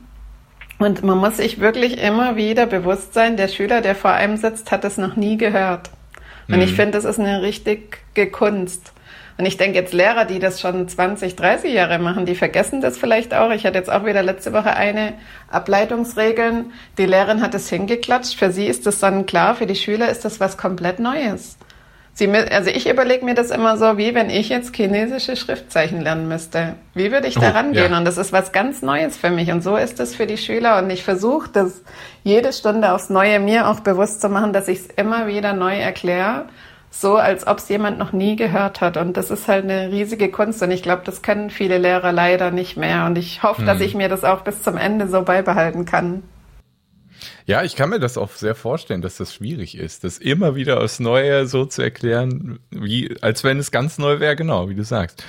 Und 0.81 1.05
man 1.05 1.19
muss 1.19 1.37
sich 1.37 1.61
wirklich 1.61 2.03
immer 2.03 2.37
wieder 2.37 2.65
bewusst 2.65 3.13
sein, 3.13 3.37
der 3.37 3.49
Schüler, 3.49 3.83
der 3.83 3.95
vor 3.95 4.13
einem 4.13 4.39
sitzt, 4.39 4.73
hat 4.73 4.83
es 4.87 4.97
noch 4.97 5.15
nie 5.15 5.37
gehört. 5.37 5.91
Und 6.49 6.57
mhm. 6.57 6.63
ich 6.63 6.73
finde, 6.73 6.93
das 6.93 7.05
ist 7.05 7.21
eine 7.21 7.43
richtige 7.43 8.31
Kunst. 8.33 8.93
Und 9.37 9.45
ich 9.45 9.59
denke 9.59 9.79
jetzt 9.79 9.93
Lehrer, 9.93 10.25
die 10.25 10.39
das 10.39 10.59
schon 10.59 10.89
20, 10.89 11.37
30 11.37 11.75
Jahre 11.75 11.99
machen, 11.99 12.25
die 12.25 12.35
vergessen 12.35 12.81
das 12.81 12.97
vielleicht 12.97 13.35
auch. 13.35 13.51
Ich 13.51 13.67
hatte 13.67 13.77
jetzt 13.77 13.93
auch 13.93 14.07
wieder 14.07 14.23
letzte 14.23 14.55
Woche 14.55 14.75
eine 14.75 15.13
Ableitungsregeln. 15.51 16.73
Die 16.97 17.07
Lehrerin 17.07 17.43
hat 17.43 17.55
es 17.55 17.69
hingeklatscht. 17.69 18.39
Für 18.39 18.51
sie 18.51 18.67
ist 18.67 18.87
das 18.87 19.01
dann 19.01 19.27
klar, 19.27 19.55
für 19.55 19.67
die 19.67 19.77
Schüler 19.77 20.09
ist 20.09 20.25
das 20.25 20.41
was 20.41 20.57
komplett 20.57 20.99
Neues. 20.99 21.59
Sie, 22.13 22.29
also 22.31 22.71
ich 22.71 22.89
überlege 22.89 23.25
mir 23.25 23.35
das 23.35 23.51
immer 23.51 23.77
so, 23.77 23.97
wie 23.97 24.15
wenn 24.15 24.31
ich 24.31 24.49
jetzt 24.49 24.75
chinesische 24.75 25.37
Schriftzeichen 25.37 26.01
lernen 26.01 26.29
müsste. 26.29 26.75
Wie 26.95 27.13
würde 27.13 27.29
ich 27.29 27.35
da 27.35 27.51
oh, 27.51 27.55
rangehen? 27.55 27.93
Ja. 27.93 27.99
Und 27.99 28.05
das 28.05 28.19
ist 28.19 28.33
was 28.33 28.53
ganz 28.53 28.83
Neues 28.83 29.17
für 29.17 29.31
mich. 29.31 29.51
Und 29.51 29.63
so 29.63 29.77
ist 29.77 30.01
es 30.01 30.15
für 30.15 30.27
die 30.27 30.37
Schüler. 30.37 30.79
Und 30.79 30.91
ich 30.91 31.03
versuche 31.03 31.49
das 31.51 31.83
jede 32.23 32.53
Stunde 32.53 32.93
aufs 32.93 33.11
Neue 33.11 33.41
mir 33.41 33.69
auch 33.69 33.81
bewusst 33.81 34.21
zu 34.21 34.29
machen, 34.29 34.53
dass 34.53 34.69
ich 34.69 34.81
es 34.81 34.87
immer 34.97 35.27
wieder 35.29 35.53
neu 35.53 35.79
erkläre. 35.79 36.47
So, 36.91 37.17
als 37.17 37.47
ob 37.47 37.59
es 37.59 37.69
jemand 37.69 37.99
noch 37.99 38.13
nie 38.13 38.35
gehört 38.35 38.81
hat. 38.81 38.97
Und 38.97 39.17
das 39.17 39.31
ist 39.31 39.47
halt 39.47 39.65
eine 39.65 39.91
riesige 39.93 40.31
Kunst. 40.31 40.61
Und 40.63 40.73
ich 40.73 40.83
glaube, 40.83 41.03
das 41.05 41.23
können 41.23 41.49
viele 41.49 41.79
Lehrer 41.79 42.13
leider 42.13 42.51
nicht 42.51 42.77
mehr. 42.77 43.07
Und 43.07 43.17
ich 43.17 43.43
hoffe, 43.43 43.61
hm. 43.61 43.67
dass 43.67 43.81
ich 43.81 43.95
mir 43.95 44.09
das 44.09 44.25
auch 44.25 44.41
bis 44.41 44.63
zum 44.63 44.77
Ende 44.77 45.09
so 45.09 45.23
beibehalten 45.23 45.85
kann. 45.85 46.25
Ja, 47.51 47.65
ich 47.65 47.75
kann 47.75 47.91
mir 47.91 47.99
das 47.99 48.17
auch 48.17 48.31
sehr 48.31 48.55
vorstellen, 48.55 49.03
dass 49.03 49.17
das 49.17 49.35
schwierig 49.35 49.77
ist, 49.77 50.05
das 50.05 50.19
immer 50.19 50.55
wieder 50.55 50.81
aufs 50.81 51.01
Neue 51.01 51.49
so 51.49 51.65
zu 51.65 51.83
erklären, 51.83 52.61
wie, 52.71 53.17
als 53.23 53.43
wenn 53.43 53.59
es 53.59 53.73
ganz 53.73 53.99
neu 53.99 54.21
wäre, 54.21 54.37
genau, 54.37 54.69
wie 54.69 54.77
du 54.77 54.85
sagst. 54.85 55.25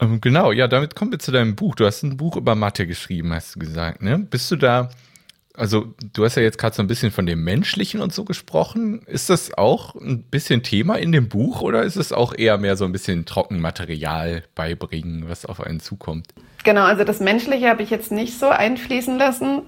Ähm, 0.00 0.20
genau, 0.20 0.50
ja, 0.50 0.66
damit 0.66 0.96
kommen 0.96 1.12
wir 1.12 1.20
zu 1.20 1.30
deinem 1.30 1.54
Buch. 1.54 1.76
Du 1.76 1.86
hast 1.86 2.02
ein 2.02 2.16
Buch 2.16 2.36
über 2.36 2.56
Mathe 2.56 2.88
geschrieben, 2.88 3.32
hast 3.32 3.54
du 3.54 3.60
gesagt, 3.60 4.02
ne? 4.02 4.18
Bist 4.18 4.50
du 4.50 4.56
da, 4.56 4.88
also 5.56 5.94
du 6.12 6.24
hast 6.24 6.34
ja 6.34 6.42
jetzt 6.42 6.58
gerade 6.58 6.74
so 6.74 6.82
ein 6.82 6.88
bisschen 6.88 7.12
von 7.12 7.26
dem 7.26 7.44
Menschlichen 7.44 8.00
und 8.00 8.12
so 8.12 8.24
gesprochen. 8.24 9.02
Ist 9.06 9.30
das 9.30 9.56
auch 9.56 9.94
ein 9.94 10.24
bisschen 10.24 10.64
Thema 10.64 10.96
in 10.96 11.12
dem 11.12 11.28
Buch 11.28 11.62
oder 11.62 11.84
ist 11.84 11.94
es 11.94 12.12
auch 12.12 12.34
eher 12.36 12.58
mehr 12.58 12.76
so 12.76 12.84
ein 12.86 12.90
bisschen 12.90 13.24
Trockenmaterial 13.24 14.42
beibringen, 14.56 15.28
was 15.28 15.46
auf 15.46 15.60
einen 15.60 15.78
zukommt? 15.78 16.34
Genau, 16.64 16.84
also 16.84 17.04
das 17.04 17.20
Menschliche 17.20 17.68
habe 17.68 17.82
ich 17.82 17.90
jetzt 17.90 18.10
nicht 18.10 18.36
so 18.38 18.48
einfließen 18.48 19.16
lassen. 19.16 19.62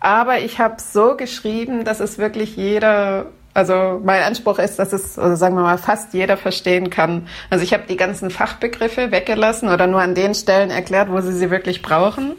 Aber 0.00 0.38
ich 0.38 0.58
habe 0.58 0.76
so 0.80 1.16
geschrieben, 1.16 1.84
dass 1.84 2.00
es 2.00 2.18
wirklich 2.18 2.56
jeder 2.56 3.26
also 3.58 4.00
mein 4.04 4.22
Anspruch 4.22 4.60
ist, 4.60 4.78
dass 4.78 4.92
es, 4.92 5.18
also 5.18 5.34
sagen 5.34 5.56
wir 5.56 5.62
mal, 5.62 5.78
fast 5.78 6.14
jeder 6.14 6.36
verstehen 6.36 6.90
kann. 6.90 7.26
Also 7.50 7.64
ich 7.64 7.72
habe 7.72 7.84
die 7.88 7.96
ganzen 7.96 8.30
Fachbegriffe 8.30 9.10
weggelassen 9.10 9.68
oder 9.68 9.88
nur 9.88 10.00
an 10.00 10.14
den 10.14 10.34
Stellen 10.36 10.70
erklärt, 10.70 11.10
wo 11.10 11.20
sie 11.20 11.32
sie 11.32 11.50
wirklich 11.50 11.82
brauchen. 11.82 12.36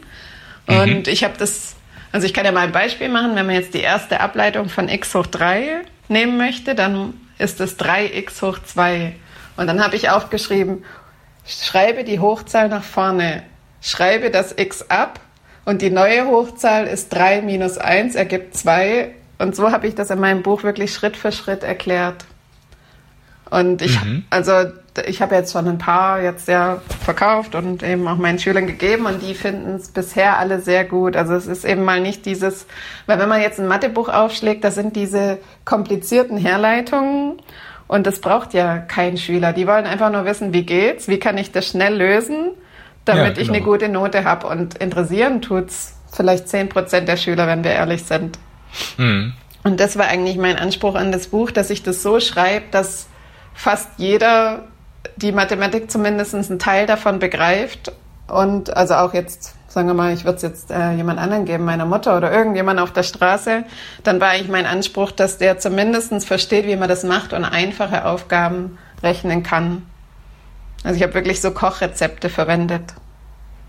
Und 0.66 1.06
mhm. 1.06 1.12
ich 1.12 1.22
habe 1.22 1.34
das, 1.36 1.74
also 2.10 2.26
ich 2.26 2.32
kann 2.32 2.46
ja 2.46 2.52
mal 2.52 2.60
ein 2.60 2.72
Beispiel 2.72 3.10
machen, 3.10 3.34
wenn 3.34 3.44
man 3.44 3.54
jetzt 3.54 3.74
die 3.74 3.80
erste 3.80 4.20
Ableitung 4.20 4.70
von 4.70 4.88
x 4.88 5.14
hoch 5.14 5.26
3 5.26 5.82
nehmen 6.08 6.38
möchte, 6.38 6.74
dann 6.74 7.12
ist 7.38 7.60
es 7.60 7.78
3x 7.78 8.40
hoch 8.40 8.58
2. 8.58 9.14
Und 9.58 9.66
dann 9.66 9.84
habe 9.84 9.96
ich 9.96 10.08
aufgeschrieben, 10.08 10.84
schreibe 11.44 12.04
die 12.04 12.18
Hochzahl 12.18 12.70
nach 12.70 12.84
vorne, 12.84 13.42
schreibe 13.82 14.30
das 14.30 14.54
x 14.56 14.88
ab 14.88 15.20
und 15.64 15.82
die 15.82 15.90
neue 15.90 16.26
Hochzahl 16.26 16.86
ist 16.86 17.10
3 17.10 17.42
minus 17.42 17.78
1 17.78 18.14
ergibt 18.14 18.56
2. 18.56 19.12
Und 19.38 19.56
so 19.56 19.72
habe 19.72 19.86
ich 19.86 19.94
das 19.94 20.10
in 20.10 20.20
meinem 20.20 20.42
Buch 20.42 20.62
wirklich 20.62 20.92
Schritt 20.92 21.16
für 21.16 21.32
Schritt 21.32 21.62
erklärt. 21.62 22.24
Und 23.50 23.82
ich, 23.82 24.02
mhm. 24.02 24.24
also 24.30 24.52
ich 25.06 25.22
habe 25.22 25.34
jetzt 25.34 25.52
schon 25.52 25.66
ein 25.66 25.78
paar 25.78 26.22
jetzt 26.22 26.46
sehr 26.46 26.80
verkauft 27.04 27.54
und 27.54 27.82
eben 27.82 28.06
auch 28.06 28.16
meinen 28.16 28.38
Schülern 28.38 28.66
gegeben 28.66 29.06
und 29.06 29.22
die 29.22 29.34
finden 29.34 29.76
es 29.76 29.88
bisher 29.88 30.38
alle 30.38 30.60
sehr 30.60 30.84
gut. 30.84 31.16
Also 31.16 31.34
es 31.34 31.46
ist 31.46 31.64
eben 31.64 31.84
mal 31.84 32.00
nicht 32.00 32.26
dieses, 32.26 32.66
weil 33.06 33.18
wenn 33.18 33.28
man 33.28 33.40
jetzt 33.40 33.58
ein 33.58 33.66
Mathebuch 33.66 34.08
aufschlägt, 34.08 34.62
da 34.62 34.70
sind 34.70 34.94
diese 34.94 35.38
komplizierten 35.64 36.36
Herleitungen 36.36 37.42
und 37.88 38.06
das 38.06 38.20
braucht 38.20 38.54
ja 38.54 38.78
kein 38.78 39.16
Schüler. 39.16 39.52
Die 39.52 39.66
wollen 39.66 39.86
einfach 39.86 40.12
nur 40.12 40.24
wissen, 40.24 40.52
wie 40.52 40.64
geht's, 40.64 41.08
wie 41.08 41.18
kann 41.18 41.36
ich 41.36 41.50
das 41.50 41.66
schnell 41.66 41.96
lösen, 41.96 42.50
damit 43.04 43.22
ja, 43.22 43.28
genau. 43.30 43.42
ich 43.42 43.48
eine 43.48 43.60
gute 43.62 43.88
Note 43.88 44.24
habe. 44.24 44.46
Und 44.46 44.74
interessieren 44.78 45.42
tut's 45.42 45.94
vielleicht 46.12 46.48
zehn 46.48 46.68
Prozent 46.68 47.08
der 47.08 47.16
Schüler, 47.16 47.46
wenn 47.46 47.64
wir 47.64 47.72
ehrlich 47.72 48.04
sind. 48.04 48.38
Mhm. 48.96 49.34
Und 49.62 49.80
das 49.80 49.98
war 49.98 50.06
eigentlich 50.06 50.36
mein 50.36 50.56
Anspruch 50.56 50.94
an 50.94 51.12
das 51.12 51.28
Buch, 51.28 51.50
dass 51.50 51.70
ich 51.70 51.82
das 51.82 52.02
so 52.02 52.20
schreibe, 52.20 52.66
dass 52.70 53.08
fast 53.54 53.88
jeder 53.98 54.64
die 55.16 55.32
Mathematik 55.32 55.90
zumindest 55.90 56.34
einen 56.34 56.58
Teil 56.58 56.86
davon 56.86 57.18
begreift 57.18 57.92
und 58.26 58.76
also 58.76 58.94
auch 58.94 59.12
jetzt, 59.12 59.54
sagen 59.68 59.88
wir 59.88 59.94
mal, 59.94 60.12
ich 60.12 60.24
würde 60.24 60.36
es 60.36 60.42
jetzt 60.42 60.70
äh, 60.70 60.92
jemand 60.92 61.18
anderen 61.18 61.44
geben, 61.44 61.64
meiner 61.64 61.84
Mutter 61.84 62.16
oder 62.16 62.32
irgendjemand 62.32 62.80
auf 62.80 62.92
der 62.92 63.02
Straße, 63.02 63.64
dann 64.04 64.20
war 64.20 64.28
eigentlich 64.28 64.48
mein 64.48 64.66
Anspruch, 64.66 65.10
dass 65.10 65.38
der 65.38 65.58
zumindest 65.58 66.24
versteht, 66.26 66.66
wie 66.66 66.76
man 66.76 66.88
das 66.88 67.04
macht 67.04 67.32
und 67.32 67.44
einfache 67.44 68.04
Aufgaben 68.04 68.78
rechnen 69.02 69.42
kann. 69.42 69.82
Also 70.84 70.96
ich 70.96 71.02
habe 71.02 71.14
wirklich 71.14 71.40
so 71.40 71.50
Kochrezepte 71.50 72.30
verwendet. 72.30 72.94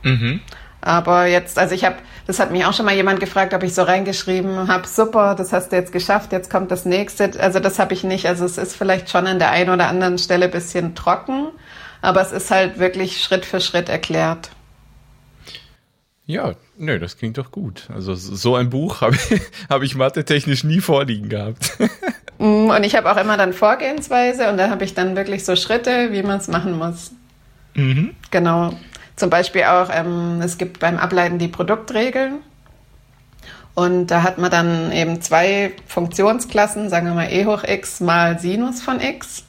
Mhm. 0.03 0.41
Aber 0.82 1.27
jetzt, 1.27 1.60
also 1.60 1.75
ich 1.75 1.86
habe, 1.86 1.98
das 2.25 2.39
hat 2.39 2.51
mich 2.51 2.65
auch 2.65 2.74
schon 2.74 2.86
mal 2.86 2.96
jemand 2.96 3.20
gefragt, 3.20 3.53
ob 3.53 3.62
ich 3.62 3.75
so 3.75 3.84
reingeschrieben 3.84 4.68
habe, 4.68 4.88
super, 4.88 5.36
das 5.36 5.53
hast 5.53 5.72
du 5.72 5.75
jetzt 5.75 5.91
geschafft, 5.91 6.32
jetzt 6.32 6.50
kommt 6.50 6.72
das 6.72 6.86
nächste. 6.86 7.32
Also 7.39 7.60
das 7.60 7.77
habe 7.77 7.94
ich 7.94 8.03
nicht. 8.03 8.25
Also 8.25 8.46
es 8.46 8.58
ist 8.58 8.75
vielleicht 8.75 9.10
schon 9.10 9.27
an 9.27 9.38
der 9.38 9.51
einen 9.51 9.70
oder 9.70 9.88
anderen 9.88 10.18
Stelle 10.18 10.46
ein 10.46 10.51
bisschen 10.51 10.96
trocken, 10.96 11.50
aber 12.01 12.22
es 12.22 12.32
ist 12.32 12.50
halt 12.50 12.80
wirklich 12.80 13.24
Schritt 13.24 13.46
für 13.46 13.62
Schritt 13.62 13.89
erklärt. 13.89 14.50
Ja, 16.25 16.56
nö, 16.77 16.98
das 16.98 17.18
klingt 17.18 17.38
doch 17.38 17.51
gut. 17.51 17.89
Also 17.94 18.15
so 18.15 18.56
ein 18.56 18.70
Buch 18.70 19.01
habe 19.01 19.15
ich, 19.15 19.41
hab 19.70 19.84
ich 19.84 19.96
mathe-technisch 19.96 20.63
nie 20.63 20.82
vorliegen 20.82 21.30
gehabt. 21.30 21.77
Mm, 22.41 22.71
und 22.71 22.83
ich 22.83 22.95
habe 22.95 23.12
auch 23.12 23.17
immer 23.17 23.38
dann 23.38 23.53
Vorgehensweise 23.53 24.50
und 24.50 24.57
da 24.57 24.71
habe 24.71 24.83
ich 24.83 24.95
dann 24.95 25.15
wirklich 25.15 25.45
so 25.45 25.55
Schritte, 25.55 26.12
wie 26.12 26.24
man 26.24 26.39
es 26.39 26.48
machen 26.48 26.75
muss. 26.75 27.12
Mhm. 27.75 28.15
Genau. 28.31 28.74
Zum 29.15 29.29
Beispiel 29.29 29.65
auch, 29.65 29.89
ähm, 29.93 30.41
es 30.41 30.57
gibt 30.57 30.79
beim 30.79 30.98
Ableiten 30.98 31.38
die 31.38 31.48
Produktregeln. 31.48 32.39
Und 33.75 34.07
da 34.07 34.24
hat 34.24 34.39
man 34.39 34.50
dann 34.50 34.91
eben 34.91 35.21
zwei 35.21 35.74
Funktionsklassen, 35.86 36.89
sagen 36.89 37.05
wir 37.05 37.13
mal 37.13 37.31
e 37.31 37.45
hoch 37.45 37.63
x 37.63 38.00
mal 38.00 38.39
Sinus 38.39 38.81
von 38.81 39.00
x. 39.00 39.43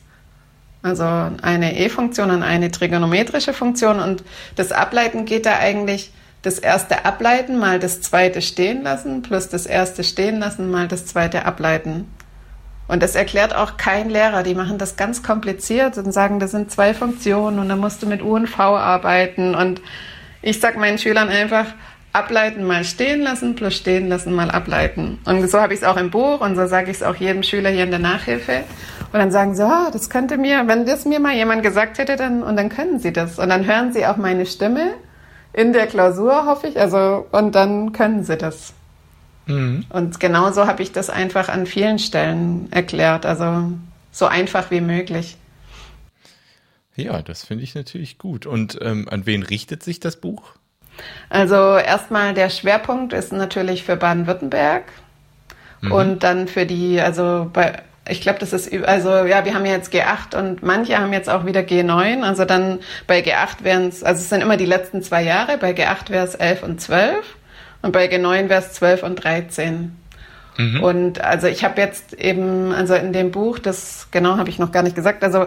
Also 0.82 1.04
eine 1.04 1.78
e-Funktion 1.78 2.30
und 2.30 2.42
eine 2.42 2.70
trigonometrische 2.70 3.54
Funktion. 3.54 4.00
Und 4.00 4.22
das 4.56 4.70
Ableiten 4.70 5.25
geht 5.25 5.46
da 5.46 5.56
eigentlich 5.56 6.12
das 6.42 6.58
erste 6.58 7.04
ableiten 7.06 7.58
mal 7.58 7.78
das 7.78 8.00
zweite 8.02 8.42
stehen 8.42 8.82
lassen 8.82 9.22
plus 9.22 9.49
das 9.49 9.64
erste 9.64 10.02
stehen 10.04 10.40
lassen 10.40 10.70
mal 10.70 10.88
das 10.88 11.06
zweite 11.06 11.46
ableiten. 11.46 12.06
Und 12.88 13.02
das 13.02 13.14
erklärt 13.14 13.54
auch 13.54 13.76
kein 13.76 14.10
Lehrer. 14.10 14.42
Die 14.42 14.54
machen 14.54 14.78
das 14.78 14.96
ganz 14.96 15.22
kompliziert 15.22 15.96
und 15.98 16.12
sagen, 16.12 16.40
das 16.40 16.50
sind 16.50 16.70
zwei 16.70 16.94
Funktionen 16.94 17.58
und 17.58 17.68
da 17.68 17.76
musst 17.76 18.02
du 18.02 18.06
mit 18.06 18.22
U 18.22 18.34
und 18.34 18.48
V 18.48 18.76
arbeiten. 18.76 19.54
Und 19.54 19.80
ich 20.42 20.60
sag 20.60 20.76
meinen 20.76 20.98
Schülern 20.98 21.28
einfach, 21.28 21.66
ableiten 22.12 22.64
mal 22.64 22.84
stehen 22.84 23.22
lassen 23.22 23.54
plus 23.54 23.74
stehen 23.74 24.08
lassen 24.08 24.34
mal 24.34 24.50
ableiten. 24.50 25.18
Und 25.24 25.48
so 25.48 25.60
habe 25.60 25.72
ich 25.72 25.80
es 25.80 25.86
auch 25.86 25.96
im 25.96 26.10
Buch 26.10 26.40
und 26.40 26.56
so 26.56 26.66
sage 26.66 26.90
ich 26.90 26.98
es 26.98 27.02
auch 27.02 27.14
jedem 27.14 27.42
Schüler 27.42 27.70
hier 27.70 27.84
in 27.84 27.90
der 27.90 28.00
Nachhilfe. 28.00 28.64
Und 29.12 29.18
dann 29.18 29.30
sagen 29.30 29.54
sie, 29.54 29.64
oh, 29.64 29.90
das 29.92 30.10
könnte 30.10 30.36
mir, 30.36 30.66
wenn 30.66 30.86
das 30.86 31.04
mir 31.04 31.20
mal 31.20 31.34
jemand 31.34 31.62
gesagt 31.62 31.98
hätte, 31.98 32.16
dann, 32.16 32.42
und 32.42 32.56
dann 32.56 32.68
können 32.68 32.98
sie 32.98 33.12
das. 33.12 33.38
Und 33.38 33.48
dann 33.48 33.66
hören 33.66 33.92
sie 33.92 34.06
auch 34.06 34.16
meine 34.16 34.46
Stimme 34.46 34.94
in 35.52 35.72
der 35.72 35.86
Klausur, 35.86 36.46
hoffe 36.46 36.68
ich. 36.68 36.78
Also, 36.78 37.26
und 37.30 37.54
dann 37.54 37.92
können 37.92 38.24
sie 38.24 38.36
das. 38.36 38.74
Mhm. 39.46 39.84
Und 39.88 40.20
genauso 40.20 40.66
habe 40.66 40.82
ich 40.82 40.92
das 40.92 41.11
einfach 41.11 41.49
an 41.49 41.66
vielen 41.66 41.99
Stellen 41.99 42.70
erklärt. 42.70 43.26
Also 43.26 43.72
so 44.11 44.26
einfach 44.26 44.70
wie 44.70 44.80
möglich. 44.80 45.37
Ja, 46.94 47.22
das 47.22 47.44
finde 47.44 47.64
ich 47.64 47.75
natürlich 47.75 48.18
gut. 48.18 48.46
Und 48.46 48.78
ähm, 48.82 49.08
an 49.08 49.26
wen 49.26 49.42
richtet 49.42 49.82
sich 49.82 49.99
das 49.99 50.16
Buch? 50.16 50.42
Also 51.30 51.76
erstmal 51.76 52.34
der 52.34 52.50
Schwerpunkt 52.50 53.14
ist 53.14 53.32
natürlich 53.32 53.82
für 53.82 53.96
Baden-Württemberg 53.96 54.84
mhm. 55.80 55.92
und 55.92 56.22
dann 56.22 56.49
für 56.49 56.66
die, 56.66 57.00
also 57.00 57.49
bei, 57.50 57.82
ich 58.06 58.20
glaube, 58.20 58.38
das 58.38 58.52
ist, 58.52 58.72
also 58.84 59.25
ja, 59.25 59.46
wir 59.46 59.54
haben 59.54 59.64
ja 59.64 59.72
jetzt 59.72 59.92
G8 59.92 60.37
und 60.37 60.62
manche 60.62 60.99
haben 60.99 61.14
jetzt 61.14 61.30
auch 61.30 61.46
wieder 61.46 61.61
G9. 61.61 62.22
Also 62.22 62.44
dann 62.44 62.80
bei 63.06 63.20
G8 63.20 63.62
wären 63.64 63.88
es, 63.88 64.04
also 64.04 64.20
es 64.20 64.28
sind 64.28 64.42
immer 64.42 64.58
die 64.58 64.66
letzten 64.66 65.02
zwei 65.02 65.22
Jahre, 65.22 65.56
bei 65.56 65.72
G8 65.72 66.11
wäre 66.11 66.26
es 66.26 66.34
11 66.34 66.62
und 66.62 66.80
12. 66.80 67.37
Und 67.82 67.92
bei 67.92 68.06
G9 68.06 68.48
wäre 68.48 68.62
es 68.62 68.72
12 68.72 69.02
und 69.02 69.16
13. 69.16 69.96
Mhm. 70.56 70.82
Und 70.82 71.20
also 71.20 71.46
ich 71.46 71.64
habe 71.64 71.80
jetzt 71.80 72.14
eben, 72.14 72.72
also 72.72 72.94
in 72.94 73.12
dem 73.12 73.30
Buch, 73.30 73.58
das 73.58 74.08
genau 74.10 74.36
habe 74.36 74.48
ich 74.48 74.58
noch 74.58 74.72
gar 74.72 74.82
nicht 74.82 74.96
gesagt, 74.96 75.24
also 75.24 75.46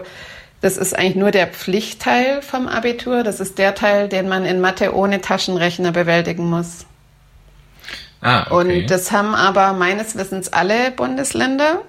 das 0.60 0.76
ist 0.76 0.98
eigentlich 0.98 1.16
nur 1.16 1.30
der 1.30 1.46
Pflichtteil 1.46 2.42
vom 2.42 2.66
Abitur. 2.66 3.22
Das 3.22 3.40
ist 3.40 3.58
der 3.58 3.74
Teil, 3.74 4.08
den 4.08 4.28
man 4.28 4.44
in 4.44 4.60
Mathe 4.60 4.94
ohne 4.94 5.20
Taschenrechner 5.20 5.92
bewältigen 5.92 6.48
muss. 6.48 6.86
Ah, 8.20 8.46
okay. 8.50 8.80
Und 8.80 8.90
das 8.90 9.12
haben 9.12 9.34
aber 9.34 9.74
meines 9.74 10.16
Wissens 10.16 10.52
alle 10.52 10.90
Bundesländer. 10.90 11.82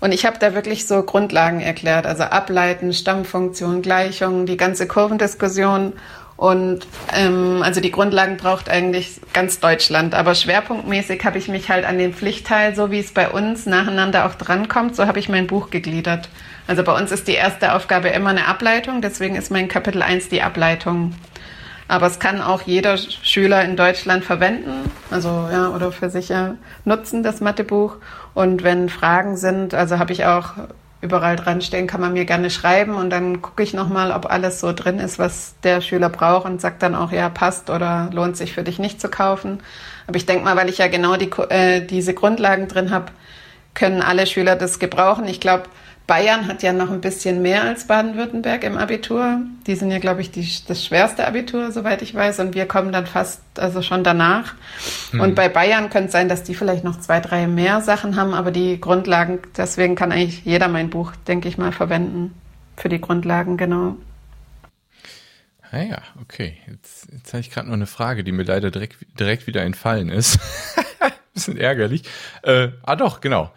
Und 0.00 0.12
ich 0.12 0.24
habe 0.24 0.38
da 0.38 0.54
wirklich 0.54 0.86
so 0.86 1.02
Grundlagen 1.02 1.60
erklärt, 1.60 2.06
also 2.06 2.22
Ableiten, 2.24 2.92
Stammfunktion, 2.92 3.82
Gleichungen, 3.82 4.46
die 4.46 4.56
ganze 4.56 4.86
Kurvendiskussion 4.86 5.92
und 6.40 6.86
ähm, 7.12 7.62
also 7.62 7.82
die 7.82 7.90
Grundlagen 7.90 8.38
braucht 8.38 8.70
eigentlich 8.70 9.20
ganz 9.34 9.60
Deutschland. 9.60 10.14
Aber 10.14 10.34
schwerpunktmäßig 10.34 11.22
habe 11.22 11.36
ich 11.36 11.48
mich 11.48 11.68
halt 11.68 11.84
an 11.84 11.98
den 11.98 12.14
Pflichtteil, 12.14 12.74
so 12.74 12.90
wie 12.90 12.98
es 12.98 13.12
bei 13.12 13.28
uns 13.28 13.66
nacheinander 13.66 14.24
auch 14.24 14.34
drankommt, 14.36 14.96
so 14.96 15.06
habe 15.06 15.18
ich 15.18 15.28
mein 15.28 15.46
Buch 15.46 15.68
gegliedert. 15.68 16.30
Also 16.66 16.82
bei 16.82 16.96
uns 16.96 17.12
ist 17.12 17.28
die 17.28 17.34
erste 17.34 17.74
Aufgabe 17.74 18.08
immer 18.08 18.30
eine 18.30 18.46
Ableitung, 18.46 19.02
deswegen 19.02 19.36
ist 19.36 19.50
mein 19.50 19.68
Kapitel 19.68 20.00
1 20.00 20.30
die 20.30 20.40
Ableitung. 20.40 21.14
Aber 21.88 22.06
es 22.06 22.18
kann 22.18 22.40
auch 22.40 22.62
jeder 22.62 22.96
Schüler 22.96 23.62
in 23.62 23.76
Deutschland 23.76 24.24
verwenden, 24.24 24.90
also 25.10 25.46
ja, 25.52 25.68
oder 25.68 25.92
für 25.92 26.08
sich 26.08 26.30
ja 26.30 26.54
nutzen, 26.86 27.22
das 27.22 27.42
Mathebuch. 27.42 27.96
Und 28.32 28.62
wenn 28.62 28.88
Fragen 28.88 29.36
sind, 29.36 29.74
also 29.74 29.98
habe 29.98 30.14
ich 30.14 30.24
auch 30.24 30.54
überall 31.00 31.36
dran 31.36 31.62
stehen, 31.62 31.86
kann 31.86 32.00
man 32.00 32.12
mir 32.12 32.24
gerne 32.26 32.50
schreiben 32.50 32.94
und 32.94 33.10
dann 33.10 33.40
gucke 33.40 33.62
ich 33.62 33.72
nochmal, 33.72 34.12
ob 34.12 34.30
alles 34.30 34.60
so 34.60 34.72
drin 34.72 34.98
ist, 34.98 35.18
was 35.18 35.54
der 35.62 35.80
Schüler 35.80 36.10
braucht 36.10 36.44
und 36.44 36.60
sagt 36.60 36.82
dann 36.82 36.94
auch, 36.94 37.10
ja, 37.10 37.28
passt 37.30 37.70
oder 37.70 38.10
lohnt 38.12 38.36
sich 38.36 38.52
für 38.52 38.62
dich 38.62 38.78
nicht 38.78 39.00
zu 39.00 39.08
kaufen. 39.08 39.62
Aber 40.06 40.16
ich 40.16 40.26
denke 40.26 40.44
mal, 40.44 40.56
weil 40.56 40.68
ich 40.68 40.78
ja 40.78 40.88
genau 40.88 41.16
die, 41.16 41.30
äh, 41.48 41.80
diese 41.80 42.12
Grundlagen 42.12 42.68
drin 42.68 42.90
habe, 42.90 43.06
können 43.74 44.02
alle 44.02 44.26
Schüler 44.26 44.56
das 44.56 44.78
gebrauchen. 44.78 45.26
Ich 45.26 45.40
glaube, 45.40 45.64
Bayern 46.10 46.48
hat 46.48 46.64
ja 46.64 46.72
noch 46.72 46.90
ein 46.90 47.00
bisschen 47.00 47.40
mehr 47.40 47.62
als 47.62 47.86
Baden-Württemberg 47.86 48.64
im 48.64 48.76
Abitur. 48.76 49.42
Die 49.68 49.76
sind 49.76 49.92
ja, 49.92 50.00
glaube 50.00 50.22
ich, 50.22 50.32
die, 50.32 50.44
das 50.66 50.84
schwerste 50.84 51.24
Abitur, 51.24 51.70
soweit 51.70 52.02
ich 52.02 52.12
weiß. 52.12 52.40
Und 52.40 52.56
wir 52.56 52.66
kommen 52.66 52.90
dann 52.90 53.06
fast, 53.06 53.40
also 53.56 53.80
schon 53.80 54.02
danach. 54.02 54.54
Hm. 55.12 55.20
Und 55.20 55.34
bei 55.36 55.48
Bayern 55.48 55.88
könnte 55.88 56.06
es 56.06 56.12
sein, 56.12 56.28
dass 56.28 56.42
die 56.42 56.56
vielleicht 56.56 56.82
noch 56.82 56.98
zwei, 56.98 57.20
drei 57.20 57.46
mehr 57.46 57.80
Sachen 57.80 58.16
haben. 58.16 58.34
Aber 58.34 58.50
die 58.50 58.80
Grundlagen, 58.80 59.38
deswegen 59.56 59.94
kann 59.94 60.10
eigentlich 60.10 60.44
jeder 60.44 60.66
mein 60.66 60.90
Buch, 60.90 61.12
denke 61.28 61.46
ich 61.46 61.58
mal, 61.58 61.70
verwenden. 61.70 62.34
Für 62.76 62.88
die 62.88 63.00
Grundlagen, 63.00 63.56
genau. 63.56 63.94
Ah 65.70 65.82
ja, 65.82 65.98
okay. 66.20 66.56
Jetzt, 66.66 67.06
jetzt 67.12 67.32
habe 67.32 67.40
ich 67.40 67.52
gerade 67.52 67.68
noch 67.68 67.74
eine 67.74 67.86
Frage, 67.86 68.24
die 68.24 68.32
mir 68.32 68.42
leider 68.42 68.72
direkt, 68.72 68.96
direkt 69.16 69.46
wieder 69.46 69.62
entfallen 69.62 70.08
ist. 70.08 70.40
bisschen 71.40 71.56
ärgerlich. 71.56 72.02
Äh, 72.42 72.68
ah 72.82 72.96
doch, 72.96 73.20
genau. 73.20 73.50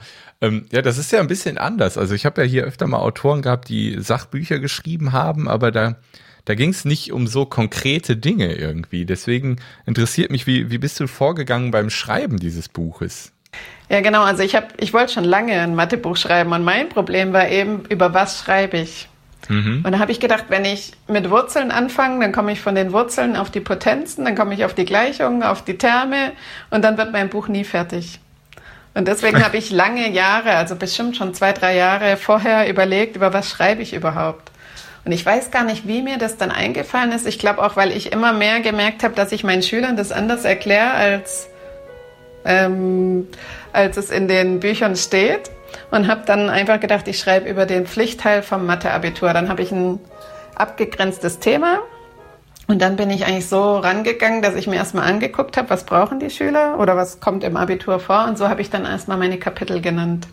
Ähm, 0.44 0.66
ja, 0.74 0.82
das 0.82 0.98
ist 0.98 1.12
ja 1.14 1.22
ein 1.22 1.28
bisschen 1.28 1.58
anders. 1.58 1.98
Also 1.98 2.14
ich 2.14 2.26
habe 2.26 2.42
ja 2.42 2.48
hier 2.48 2.64
öfter 2.66 2.86
mal 2.86 3.00
Autoren 3.00 3.42
gehabt, 3.42 3.70
die 3.70 3.96
Sachbücher 4.00 4.60
geschrieben 4.60 5.14
haben, 5.14 5.48
aber 5.48 5.72
da, 5.72 5.96
da 6.44 6.54
ging 6.54 6.72
es 6.72 6.84
nicht 6.84 7.14
um 7.14 7.28
so 7.28 7.46
konkrete 7.46 8.18
Dinge 8.18 8.54
irgendwie. 8.54 9.06
Deswegen 9.06 9.56
interessiert 9.86 10.32
mich, 10.32 10.46
wie, 10.46 10.70
wie 10.70 10.78
bist 10.78 11.00
du 11.00 11.08
vorgegangen 11.08 11.72
beim 11.72 11.90
Schreiben 11.90 12.38
dieses 12.38 12.68
Buches? 12.68 13.32
Ja, 13.90 14.02
genau. 14.02 14.24
Also 14.24 14.44
ich 14.44 14.58
ich 14.78 14.94
wollte 14.94 15.14
schon 15.14 15.24
lange 15.24 15.54
ein 15.54 15.76
Mathebuch 15.76 16.18
schreiben 16.18 16.52
und 16.52 16.66
mein 16.66 16.90
Problem 16.90 17.32
war 17.32 17.48
eben, 17.48 17.86
über 17.88 18.14
was 18.14 18.40
schreibe 18.40 18.78
ich? 18.80 19.08
Mhm. 19.48 19.84
Und 19.86 19.92
da 19.94 20.00
habe 20.00 20.12
ich 20.12 20.20
gedacht, 20.20 20.46
wenn 20.50 20.66
ich 20.66 20.92
mit 21.08 21.30
Wurzeln 21.30 21.72
anfange, 21.72 22.20
dann 22.20 22.34
komme 22.34 22.52
ich 22.52 22.60
von 22.60 22.76
den 22.76 22.92
Wurzeln 22.92 23.38
auf 23.38 23.50
die 23.50 23.60
Potenzen, 23.62 24.26
dann 24.26 24.36
komme 24.36 24.54
ich 24.56 24.66
auf 24.66 24.74
die 24.74 24.86
Gleichungen, 24.86 25.44
auf 25.44 25.64
die 25.64 25.78
Terme 25.78 26.34
und 26.70 26.84
dann 26.84 26.98
wird 26.98 27.14
mein 27.14 27.30
Buch 27.30 27.48
nie 27.48 27.64
fertig. 27.64 28.20
Und 28.96 29.08
deswegen 29.08 29.44
habe 29.44 29.58
ich 29.58 29.72
lange 29.72 30.10
Jahre, 30.12 30.52
also 30.52 30.76
bestimmt 30.76 31.18
schon 31.18 31.34
zwei, 31.34 31.52
drei 31.52 31.76
Jahre 31.76 32.16
vorher 32.16 32.70
überlegt, 32.70 33.16
über 33.16 33.34
was 33.34 33.50
schreibe 33.50 33.82
ich 33.82 33.94
überhaupt. 33.94 34.52
Und 35.06 35.12
ich 35.12 35.26
weiß 35.26 35.52
gar 35.52 35.64
nicht, 35.64 35.88
wie 35.88 36.02
mir 36.02 36.18
das 36.18 36.38
dann 36.38 36.52
eingefallen 36.52 37.12
ist. 37.12 37.28
Ich 37.28 37.40
glaube 37.40 37.64
auch, 37.64 37.76
weil 37.76 37.92
ich 37.92 38.12
immer 38.12 38.34
mehr 38.34 38.62
gemerkt 38.62 39.04
habe, 39.04 39.16
dass 39.16 39.32
ich 39.32 39.44
meinen 39.44 39.64
Schülern 39.64 39.98
das 39.98 40.12
anders 40.12 40.46
erkläre, 40.46 40.92
als, 40.92 41.50
ähm, 42.46 43.28
als 43.74 43.98
es 43.98 44.12
in 44.12 44.28
den 44.28 44.60
Büchern 44.60 44.96
steht 44.96 45.50
und 45.92 46.08
habe 46.08 46.22
dann 46.26 46.50
einfach 46.50 46.80
gedacht, 46.80 47.08
ich 47.08 47.20
schreibe 47.20 47.50
über 47.50 47.66
den 47.66 47.86
Pflichtteil 47.88 48.44
vom 48.44 48.66
Mathe-Abitur. 48.66 49.34
Dann 49.34 49.50
habe 49.50 49.64
ich 49.64 49.72
ein 49.72 50.00
abgegrenztes 50.56 51.40
Thema 51.40 51.80
und 52.74 52.82
dann 52.82 52.96
bin 52.96 53.12
ich 53.12 53.28
eigentlich 53.28 53.48
so 53.48 53.78
rangegangen, 53.78 54.42
dass 54.42 54.56
ich 54.56 54.66
mir 54.66 54.78
erstmal 54.78 55.08
angeguckt 55.08 55.58
habe, 55.58 55.70
was 55.70 55.86
brauchen 55.86 56.20
die 56.20 56.32
Schüler 56.32 56.80
oder 56.80 56.98
was 56.98 57.20
kommt 57.20 57.44
im 57.44 57.56
Abitur 57.56 58.00
vor 58.00 58.26
und 58.28 58.36
so 58.36 58.50
habe 58.50 58.62
ich 58.62 58.72
dann 58.72 58.84
erstmal 58.84 59.18
meine 59.18 59.38
Kapitel 59.38 59.80
genannt. 59.80 60.28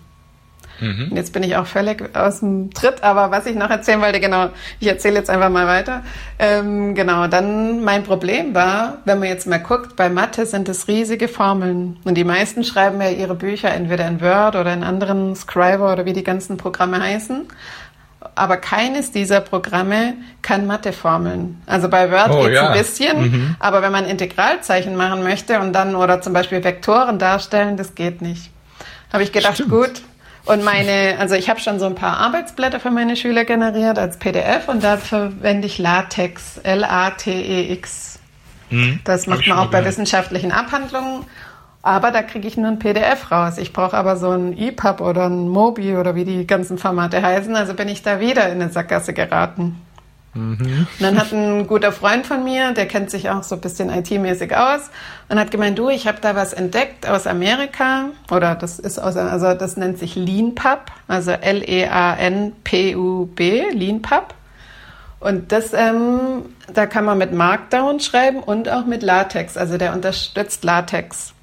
Mhm. 0.80 1.08
Und 1.10 1.16
jetzt 1.18 1.34
bin 1.34 1.42
ich 1.42 1.56
auch 1.56 1.66
völlig 1.66 2.16
aus 2.16 2.40
dem 2.40 2.72
Tritt, 2.72 3.02
aber 3.02 3.30
was 3.30 3.44
ich 3.44 3.56
noch 3.56 3.68
erzählen 3.68 4.00
wollte, 4.00 4.20
genau, 4.20 4.48
ich 4.78 4.88
erzähle 4.88 5.16
jetzt 5.16 5.28
einfach 5.28 5.50
mal 5.50 5.66
weiter. 5.66 6.02
Ähm, 6.38 6.94
genau, 6.94 7.26
dann 7.26 7.84
mein 7.84 8.04
Problem 8.04 8.54
war, 8.54 9.02
wenn 9.04 9.18
man 9.18 9.28
jetzt 9.28 9.46
mal 9.46 9.60
guckt, 9.60 9.96
bei 9.96 10.08
Mathe 10.08 10.46
sind 10.46 10.70
es 10.70 10.88
riesige 10.88 11.28
Formeln. 11.28 11.98
Und 12.04 12.14
die 12.14 12.24
meisten 12.24 12.64
schreiben 12.64 13.02
ja 13.02 13.10
ihre 13.10 13.34
Bücher 13.34 13.70
entweder 13.70 14.08
in 14.08 14.22
Word 14.22 14.56
oder 14.56 14.72
in 14.72 14.82
anderen 14.82 15.36
Scriber 15.36 15.92
oder 15.92 16.06
wie 16.06 16.14
die 16.14 16.24
ganzen 16.24 16.56
Programme 16.56 17.02
heißen. 17.02 17.46
Aber 18.34 18.56
keines 18.58 19.12
dieser 19.12 19.40
Programme 19.40 20.14
kann 20.42 20.66
Matheformeln. 20.66 21.62
Also 21.66 21.88
bei 21.88 22.10
Word 22.10 22.30
oh, 22.30 22.42
geht's 22.42 22.54
ja. 22.54 22.68
ein 22.68 22.78
bisschen, 22.78 23.22
mhm. 23.22 23.56
aber 23.58 23.82
wenn 23.82 23.92
man 23.92 24.04
Integralzeichen 24.04 24.94
machen 24.96 25.22
möchte 25.22 25.60
und 25.60 25.72
dann 25.72 25.94
oder 25.94 26.20
zum 26.20 26.32
Beispiel 26.32 26.62
Vektoren 26.62 27.18
darstellen, 27.18 27.76
das 27.76 27.94
geht 27.94 28.20
nicht. 28.20 28.50
Habe 29.12 29.22
ich 29.22 29.32
gedacht, 29.32 29.54
Stimmt. 29.54 29.70
gut, 29.70 30.02
und 30.44 30.64
meine, 30.64 31.16
also 31.18 31.34
ich 31.34 31.50
habe 31.50 31.60
schon 31.60 31.78
so 31.78 31.86
ein 31.86 31.94
paar 31.94 32.18
Arbeitsblätter 32.18 32.80
für 32.80 32.90
meine 32.90 33.16
Schüler 33.16 33.44
generiert 33.44 33.98
als 33.98 34.18
PDF 34.18 34.68
und 34.68 34.82
da 34.82 34.96
verwende 34.96 35.66
ich 35.66 35.78
LaTeX, 35.78 36.58
L-A-T-E-X. 36.58 38.18
Mhm. 38.70 39.00
Das 39.04 39.26
macht 39.26 39.46
man 39.46 39.58
auch 39.58 39.70
bei 39.70 39.84
wissenschaftlichen 39.84 40.52
Abhandlungen. 40.52 41.24
Aber 41.82 42.10
da 42.10 42.22
kriege 42.22 42.46
ich 42.46 42.56
nur 42.56 42.68
ein 42.68 42.78
PDF 42.78 43.30
raus. 43.30 43.56
Ich 43.56 43.72
brauche 43.72 43.96
aber 43.96 44.16
so 44.16 44.30
ein 44.30 44.56
EPUB 44.56 45.00
oder 45.00 45.26
ein 45.26 45.48
Mobi 45.48 45.96
oder 45.96 46.14
wie 46.14 46.24
die 46.24 46.46
ganzen 46.46 46.76
Formate 46.76 47.22
heißen. 47.22 47.56
Also 47.56 47.74
bin 47.74 47.88
ich 47.88 48.02
da 48.02 48.20
wieder 48.20 48.46
in 48.50 48.60
eine 48.60 48.70
Sackgasse 48.70 49.14
geraten. 49.14 49.80
Mhm. 50.34 50.86
Und 50.98 51.00
dann 51.00 51.18
hat 51.18 51.32
ein 51.32 51.66
guter 51.66 51.90
Freund 51.90 52.26
von 52.26 52.44
mir, 52.44 52.72
der 52.72 52.86
kennt 52.86 53.10
sich 53.10 53.30
auch 53.30 53.42
so 53.42 53.56
ein 53.56 53.60
bisschen 53.60 53.90
IT-mäßig 53.90 54.56
aus, 54.56 54.90
und 55.28 55.40
hat 55.40 55.50
gemeint, 55.50 55.76
du, 55.78 55.88
ich 55.88 56.06
habe 56.06 56.18
da 56.20 56.36
was 56.36 56.52
entdeckt 56.52 57.08
aus 57.08 57.26
Amerika, 57.26 58.10
oder 58.30 58.54
das 58.54 58.78
ist 58.78 59.00
aus, 59.00 59.16
also 59.16 59.54
das 59.54 59.76
nennt 59.76 59.98
sich 59.98 60.14
LeanPub, 60.14 60.82
also 61.08 61.32
L-E-A-N-P-U-B, 61.32 62.50
LeanPub. 63.72 64.34
Und 65.18 65.50
das, 65.52 65.72
ähm, 65.74 66.44
da 66.72 66.86
kann 66.86 67.04
man 67.04 67.18
mit 67.18 67.32
Markdown 67.32 67.98
schreiben 68.00 68.38
und 68.38 68.68
auch 68.68 68.86
mit 68.86 69.02
Latex, 69.02 69.56
also 69.56 69.78
der 69.78 69.92
unterstützt 69.92 70.62
Latex. 70.64 71.34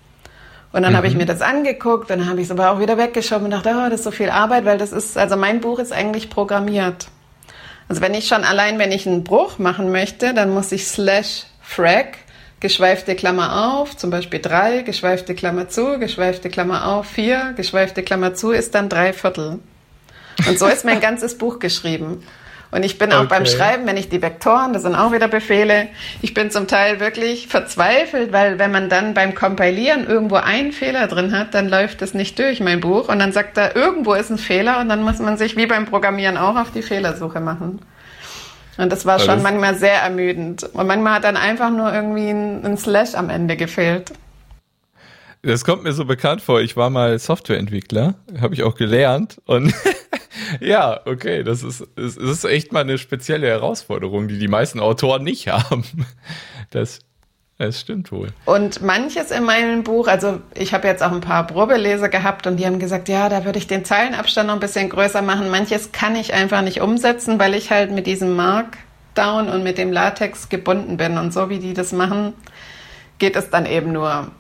Und 0.78 0.84
dann 0.84 0.92
mhm. 0.92 0.98
habe 0.98 1.08
ich 1.08 1.16
mir 1.16 1.26
das 1.26 1.42
angeguckt, 1.42 2.12
dann 2.12 2.30
habe 2.30 2.40
ich 2.40 2.46
es 2.46 2.52
aber 2.52 2.70
auch 2.70 2.80
wieder 2.80 3.00
weggeschoben 3.00 3.46
und 3.46 3.50
dachte, 3.50 3.72
oh, 3.72 3.90
das 3.90 4.02
ist 4.02 4.04
so 4.04 4.12
viel 4.12 4.30
Arbeit, 4.30 4.64
weil 4.66 4.78
das 4.78 4.92
ist, 4.92 5.18
also 5.18 5.36
mein 5.36 5.60
Buch 5.60 5.80
ist 5.80 5.92
eigentlich 5.92 6.30
programmiert. 6.30 7.08
Also 7.90 8.00
wenn 8.04 8.14
ich 8.14 8.28
schon 8.28 8.44
allein, 8.44 8.78
wenn 8.78 8.92
ich 8.92 9.08
einen 9.08 9.24
Bruch 9.24 9.58
machen 9.58 9.92
möchte, 9.92 10.36
dann 10.36 10.52
muss 10.52 10.72
ich 10.72 10.86
slash 10.86 11.46
frag, 11.64 12.20
geschweifte 12.60 13.16
Klammer 13.16 13.74
auf, 13.74 13.98
zum 13.98 14.12
Beispiel 14.12 14.40
drei, 14.40 14.84
geschweifte 14.84 15.34
Klammer 15.34 15.68
zu, 15.68 15.98
geschweifte 15.98 16.52
Klammer 16.52 16.86
auf, 16.86 17.08
vier, 17.08 17.56
geschweifte 17.58 18.04
Klammer 18.04 18.36
zu 18.36 18.52
ist 18.52 18.76
dann 18.76 18.88
drei 18.88 19.14
Viertel. 19.14 19.58
Und 20.48 20.60
so 20.60 20.68
ist 20.68 20.86
mein 20.86 21.00
ganzes 21.02 21.40
Buch 21.40 21.58
geschrieben. 21.58 22.22
Und 22.72 22.84
ich 22.84 22.98
bin 22.98 23.14
auch 23.14 23.20
okay. 23.20 23.28
beim 23.30 23.46
Schreiben, 23.46 23.88
wenn 23.88 23.96
ich 23.96 24.10
die 24.10 24.22
Vektoren, 24.22 24.74
das 24.74 24.82
sind 24.82 24.96
auch 24.96 25.14
wieder 25.14 25.28
Befehle, 25.28 25.88
ich 26.22 26.34
bin 26.34 26.52
zum 26.52 26.68
Teil 26.68 27.00
wirklich 27.00 27.48
verzweifelt, 27.48 28.34
weil 28.34 28.60
wenn 28.60 28.72
man 28.72 28.90
dann 28.90 29.14
beim 29.14 29.36
Kompilieren 29.36 30.06
irgendwo 30.06 30.36
einen 30.36 30.74
Fehler 30.74 31.08
drin 31.08 31.38
hat, 31.38 31.54
dann 31.54 31.70
läuft 31.70 32.02
das 32.02 32.14
nicht 32.14 32.38
durch, 32.40 32.60
mein 32.60 32.82
Buch. 32.82 33.08
Und 33.08 33.20
dann 33.20 33.32
sagt 33.32 33.58
er, 33.58 33.76
irgendwo 33.76 34.14
ist 34.14 34.30
ein 34.30 34.38
Fehler 34.38 34.80
und 34.82 34.90
dann 34.90 35.02
muss 35.04 35.20
man 35.20 35.38
sich 35.38 35.56
wie 35.56 35.66
beim 35.66 35.86
Programmieren 35.86 36.38
auch 36.38 36.58
auf 36.58 36.72
die 36.72 36.82
Fehlersuche 36.82 37.40
machen. 37.40 37.80
Und 38.78 38.92
das 38.92 39.06
war 39.06 39.20
schon 39.20 39.42
manchmal 39.42 39.76
sehr 39.76 40.02
ermüdend. 40.02 40.64
Und 40.64 40.88
manchmal 40.88 41.16
hat 41.16 41.24
dann 41.24 41.38
einfach 41.38 41.72
nur 41.72 41.92
irgendwie 41.92 42.30
ein, 42.30 42.64
ein 42.64 42.78
Slash 42.78 43.16
am 43.16 43.30
Ende 43.30 43.58
gefehlt. 43.58 44.12
Das 45.42 45.64
kommt 45.64 45.84
mir 45.84 45.94
so 45.94 46.06
bekannt 46.06 46.42
vor. 46.42 46.62
Ich 46.62 46.76
war 46.76 46.90
mal 46.90 47.18
Softwareentwickler, 47.18 48.16
habe 48.42 48.54
ich 48.54 48.64
auch 48.64 48.76
gelernt 48.76 49.42
und 49.46 49.74
ja, 50.60 51.00
okay, 51.06 51.44
das 51.44 51.64
ist, 51.64 51.88
es 51.96 52.18
ist 52.18 52.44
echt 52.46 52.72
mal 52.72 52.82
eine 52.82 52.98
spezielle 52.98 53.48
Herausforderung, 53.48 54.28
die 54.28 54.40
die 54.40 54.48
meisten 54.48 54.80
Autoren 54.80 55.24
nicht 55.24 55.48
haben. 55.48 55.84
Das, 56.72 57.00
das 57.58 57.80
stimmt 57.80 58.12
wohl. 58.12 58.30
Und 58.46 58.82
manches 58.82 59.32
in 59.32 59.44
meinem 59.44 59.84
Buch, 59.84 60.08
also 60.08 60.42
ich 60.54 60.74
habe 60.74 60.88
jetzt 60.88 61.02
auch 61.02 61.12
ein 61.12 61.22
paar 61.22 61.48
Probeleser 61.48 62.10
gehabt 62.10 62.48
und 62.48 62.58
die 62.58 62.66
haben 62.66 62.80
gesagt, 62.80 63.10
ja, 63.10 63.30
da 63.30 63.46
würde 63.46 63.60
ich 63.60 63.68
den 63.68 63.86
Zeilenabstand 63.86 64.48
noch 64.48 64.56
ein 64.56 64.60
bisschen 64.60 64.90
größer 64.90 65.22
machen. 65.22 65.50
Manches 65.50 65.92
kann 65.92 66.16
ich 66.16 66.34
einfach 66.34 66.62
nicht 66.62 66.82
umsetzen, 66.82 67.40
weil 67.40 67.56
ich 67.56 67.72
halt 67.72 67.92
mit 67.92 68.06
diesem 68.06 68.36
Markdown 68.36 69.50
und 69.50 69.64
mit 69.64 69.78
dem 69.78 69.92
Latex 69.92 70.50
gebunden 70.50 70.98
bin. 70.98 71.18
Und 71.18 71.34
so 71.34 71.50
wie 71.50 71.60
die 71.60 71.74
das 71.74 71.92
machen, 71.92 72.34
geht 73.18 73.36
es 73.36 73.50
dann 73.50 73.66
eben 73.66 73.92
nur. 73.92 74.32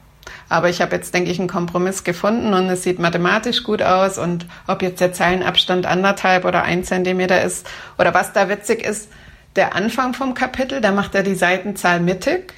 Aber 0.49 0.69
ich 0.69 0.81
habe 0.81 0.95
jetzt, 0.95 1.13
denke 1.13 1.29
ich, 1.29 1.39
einen 1.39 1.49
Kompromiss 1.49 2.03
gefunden 2.03 2.53
und 2.53 2.69
es 2.69 2.83
sieht 2.83 2.99
mathematisch 2.99 3.63
gut 3.63 3.81
aus. 3.81 4.17
Und 4.17 4.45
ob 4.67 4.81
jetzt 4.81 5.01
der 5.01 5.13
Zeilenabstand 5.13 5.85
anderthalb 5.85 6.45
oder 6.45 6.63
ein 6.63 6.83
Zentimeter 6.83 7.41
ist 7.41 7.67
oder 7.97 8.13
was 8.13 8.33
da 8.33 8.47
witzig 8.49 8.83
ist, 8.83 9.09
der 9.55 9.75
Anfang 9.75 10.13
vom 10.13 10.33
Kapitel, 10.33 10.81
da 10.81 10.91
macht 10.91 11.15
er 11.15 11.23
die 11.23 11.35
Seitenzahl 11.35 11.99
mittig. 11.99 12.53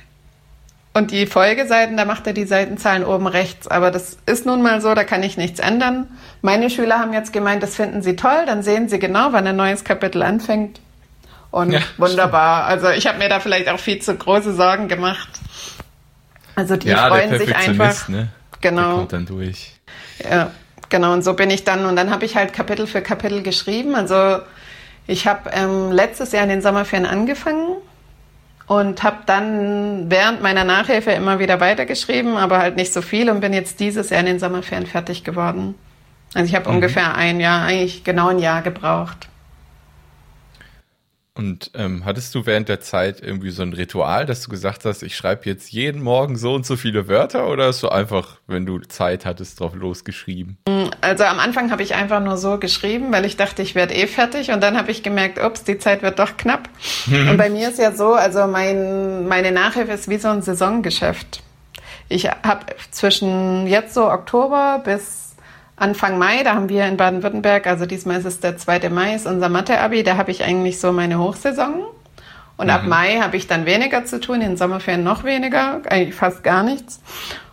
Und 0.93 1.12
die 1.12 1.28
Folgeseiten, 1.28 1.97
da 1.97 2.06
macht 2.06 2.25
er 2.28 2.34
die 2.34 2.45
Seitenzahlen 2.45 3.06
oben 3.06 3.28
rechts. 3.28 3.67
Aber 3.67 3.91
das 3.91 4.17
ist 4.25 4.45
nun 4.45 4.62
mal 4.62 4.82
so, 4.82 4.93
da 4.95 5.04
kann 5.04 5.23
ich 5.23 5.38
nichts 5.38 5.60
ändern. 5.60 6.08
Meine 6.41 6.69
Schüler 6.69 6.99
haben 6.99 7.13
jetzt 7.13 7.32
gemeint, 7.32 7.63
das 7.63 7.75
finden 7.75 8.02
sie 8.02 8.15
toll. 8.15 8.43
Dann 8.45 8.63
sehen 8.63 8.89
sie 8.89 8.99
genau, 8.99 9.32
wann 9.32 9.47
ein 9.47 9.56
neues 9.56 9.84
Kapitel 9.84 10.23
anfängt. 10.23 10.82
Und 11.52 11.71
ja, 11.71 11.80
wunderbar. 11.97 12.65
Stimmt. 12.65 12.84
Also 12.84 12.97
ich 12.97 13.08
habe 13.08 13.19
mir 13.19 13.30
da 13.30 13.39
vielleicht 13.39 13.69
auch 13.69 13.80
viel 13.80 13.99
zu 13.99 14.15
große 14.15 14.54
Sorgen 14.54 14.88
gemacht. 14.88 15.30
Also 16.60 16.76
die 16.76 16.89
ja, 16.89 17.08
freuen 17.08 17.39
sich 17.39 17.56
einfach. 17.56 18.10
Ne? 18.10 18.28
Genau. 18.60 18.82
Der 18.82 18.95
kommt 18.95 19.13
dann 19.13 19.26
durch. 19.26 19.72
Ja, 20.22 20.52
genau. 20.89 21.13
Und 21.13 21.24
so 21.24 21.34
bin 21.34 21.50
ich 21.50 21.63
dann. 21.63 21.86
Und 21.86 21.95
dann 21.95 22.12
habe 22.12 22.26
ich 22.26 22.36
halt 22.36 22.52
Kapitel 22.52 22.86
für 22.86 23.02
Kapitel 23.02 23.41
geschrieben. 23.41 23.95
Also 23.95 24.39
ich 25.08 25.26
habe 25.26 25.50
ähm, 25.54 25.91
letztes 25.91 26.34
Jahr 26.34 26.43
in 26.43 26.50
den 26.50 26.62
Sommerferien 26.62 27.08
angefangen 27.08 27.78
und 28.67 29.02
habe 29.04 29.19
dann 29.26 30.12
während 30.12 30.41
meiner 30.41 30.65
Nachhilfe 30.65 31.12
immer 31.12 31.39
wieder 31.39 31.62
weitergeschrieben, 31.62 32.36
aber 32.36 32.60
halt 32.60 32.76
nicht 32.76 32.91
so 32.91 33.02
viel 33.02 33.30
und 33.30 33.39
bin 33.39 33.54
jetzt 33.54 33.80
dieses 33.80 34.10
Jahr 34.10 34.19
in 34.19 34.26
den 34.26 34.39
Sommerferien 34.39 34.86
fertig 34.86 35.24
geworden. 35.24 35.76
Also 36.34 36.45
ich 36.45 36.56
habe 36.56 36.69
mhm. 36.69 36.76
ungefähr 36.76 37.15
ein 37.15 37.39
Jahr, 37.39 37.63
eigentlich 37.63 38.04
genau 38.04 38.28
ein 38.28 38.39
Jahr 38.39 38.62
gebraucht. 38.62 39.30
Und 41.39 41.71
ähm, 41.73 42.04
hattest 42.04 42.36
du 42.36 42.45
während 42.45 42.67
der 42.67 42.82
Zeit 42.82 43.21
irgendwie 43.21 43.52
so 43.52 43.62
ein 43.62 43.71
Ritual, 43.71 44.25
dass 44.25 44.41
du 44.41 44.49
gesagt 44.49 44.84
hast, 44.84 45.04
ich 45.04 45.15
schreibe 45.15 45.45
jetzt 45.45 45.71
jeden 45.71 46.04
Morgen 46.04 46.36
so 46.36 46.54
und 46.54 46.65
so 46.65 46.75
viele 46.75 47.08
Wörter 47.08 47.47
oder 47.47 47.67
hast 47.67 47.82
du 47.82 47.88
einfach, 47.88 48.41
wenn 48.47 48.65
du 48.65 48.80
Zeit 48.80 49.25
hattest, 49.25 49.62
drauf 49.62 49.73
losgeschrieben? 49.73 50.58
Also 50.99 51.23
am 51.23 51.39
Anfang 51.39 51.71
habe 51.71 51.82
ich 51.82 51.95
einfach 51.95 52.19
nur 52.19 52.36
so 52.36 52.58
geschrieben, 52.58 53.13
weil 53.13 53.23
ich 53.23 53.38
dachte, 53.38 53.62
ich 53.62 53.73
werde 53.73 53.93
eh 53.93 54.06
fertig 54.08 54.52
und 54.52 54.62
dann 54.62 54.78
habe 54.78 54.91
ich 54.91 55.02
gemerkt, 55.02 55.41
ups, 55.41 55.63
die 55.63 55.78
Zeit 55.78 56.02
wird 56.02 56.19
doch 56.19 56.36
knapp. 56.36 56.67
und 57.08 57.38
bei 57.38 57.49
mir 57.49 57.69
ist 57.69 57.80
ja 57.80 57.93
so, 57.93 58.15
also 58.15 58.45
mein, 58.45 59.25
meine 59.30 59.54
Nachhilfe 59.54 59.93
ist 59.93 60.10
wie 60.10 60.17
so 60.17 60.28
ein 60.28 60.41
Saisongeschäft. 60.41 61.41
Ich 62.10 62.28
habe 62.28 62.65
zwischen 62.91 63.65
jetzt 63.65 63.93
so 63.93 64.12
Oktober 64.12 64.82
bis 64.84 65.29
Anfang 65.80 66.18
Mai, 66.18 66.44
da 66.44 66.56
haben 66.56 66.70
wir 66.70 66.86
in 66.86 66.98
Baden-Württemberg, 66.98 67.65
also 67.65 67.86
diesmal 67.86 68.20
ist 68.20 68.26
es 68.26 68.39
der 68.39 68.58
2. 68.58 68.89
Mai, 68.89 69.15
ist 69.15 69.26
unser 69.26 69.50
Mathe-Abi, 69.50 70.04
da 70.04 70.18
habe 70.18 70.32
ich 70.32 70.44
eigentlich 70.44 70.80
so 70.80 70.92
meine 70.92 71.20
Hochsaison. 71.20 71.86
Und 72.58 72.65
mhm. 72.65 72.72
ab 72.72 72.86
Mai 72.86 73.20
habe 73.22 73.38
ich 73.38 73.48
dann 73.48 73.65
weniger 73.65 74.04
zu 74.04 74.20
tun, 74.20 74.42
in 74.42 74.58
Sommerferien 74.58 75.04
noch 75.04 75.24
weniger, 75.24 75.82
eigentlich 75.89 76.15
fast 76.15 76.44
gar 76.44 76.63
nichts. 76.63 77.00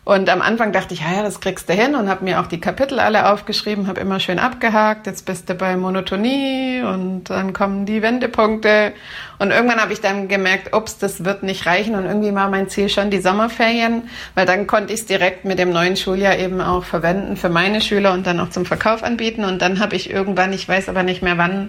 Und 0.07 0.31
am 0.31 0.40
Anfang 0.40 0.71
dachte 0.71 0.95
ich, 0.95 1.01
ja, 1.01 1.16
ja, 1.16 1.23
das 1.25 1.40
kriegst 1.40 1.69
du 1.69 1.73
hin 1.73 1.97
und 1.97 2.09
habe 2.09 2.23
mir 2.23 2.40
auch 2.40 2.47
die 2.47 2.61
Kapitel 2.61 3.01
alle 3.01 3.29
aufgeschrieben, 3.29 3.88
habe 3.88 4.01
immer 4.01 4.21
schön 4.21 4.38
abgehakt. 4.38 5.09
Jetzt 5.09 5.27
bist 5.27 5.51
du 5.51 5.55
bei 5.55 5.77
Monotonie 5.77 6.81
und 6.83 7.25
dann 7.25 7.53
kommen 7.53 7.87
die 7.87 8.03
Wendepunkte. 8.03 8.92
Und 9.40 9.51
irgendwann 9.51 9.81
habe 9.81 9.92
ich 9.92 10.01
dann 10.01 10.29
gemerkt, 10.29 10.77
ups, 10.77 10.99
das 10.99 11.25
wird 11.25 11.42
nicht 11.42 11.66
reichen. 11.66 11.97
Und 11.97 12.05
irgendwie 12.05 12.33
war 12.33 12.49
mein 12.49 12.69
Ziel 12.69 12.88
schon 12.88 13.11
die 13.11 13.19
Sommerferien, 13.19 14.09
weil 14.37 14.47
dann 14.47 14.69
konnte 14.69 14.92
ich 14.92 15.01
es 15.01 15.07
direkt 15.07 15.45
mit 15.45 15.59
dem 15.59 15.71
neuen 15.71 15.97
Schuljahr 15.97 16.38
eben 16.38 16.61
auch 16.61 16.85
verwenden 16.85 17.37
für 17.37 17.49
meine 17.49 17.81
Schüler 17.81 18.12
und 18.12 18.29
dann 18.29 18.38
auch 18.38 18.51
zum 18.51 18.64
Verkauf 18.64 19.03
anbieten. 19.03 19.45
Und 19.45 19.61
dann 19.61 19.81
habe 19.81 19.97
ich 19.97 20.09
irgendwann, 20.09 20.53
ich 20.53 20.69
weiß 20.69 20.88
aber 20.88 21.03
nicht 21.03 21.23
mehr 21.23 21.37
wann, 21.37 21.69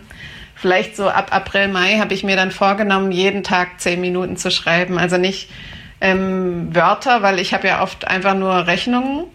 vielleicht 0.54 0.96
so 0.96 1.10
ab 1.10 1.30
April, 1.32 1.70
Mai, 1.70 1.98
habe 1.98 2.14
ich 2.14 2.24
mir 2.24 2.36
dann 2.36 2.52
vorgenommen, 2.52 3.12
jeden 3.12 3.42
Tag 3.42 3.82
zehn 3.82 4.00
Minuten 4.00 4.38
zu 4.38 4.52
schreiben. 4.52 5.00
Also 5.00 5.18
nicht 5.18 5.50
ähm, 6.02 6.74
Wörter, 6.76 7.22
weil 7.22 7.40
ich 7.40 7.54
habe 7.54 7.68
ja 7.68 7.82
oft 7.82 8.08
einfach 8.08 8.36
nur 8.36 8.68
Rechnungen, 8.68 9.26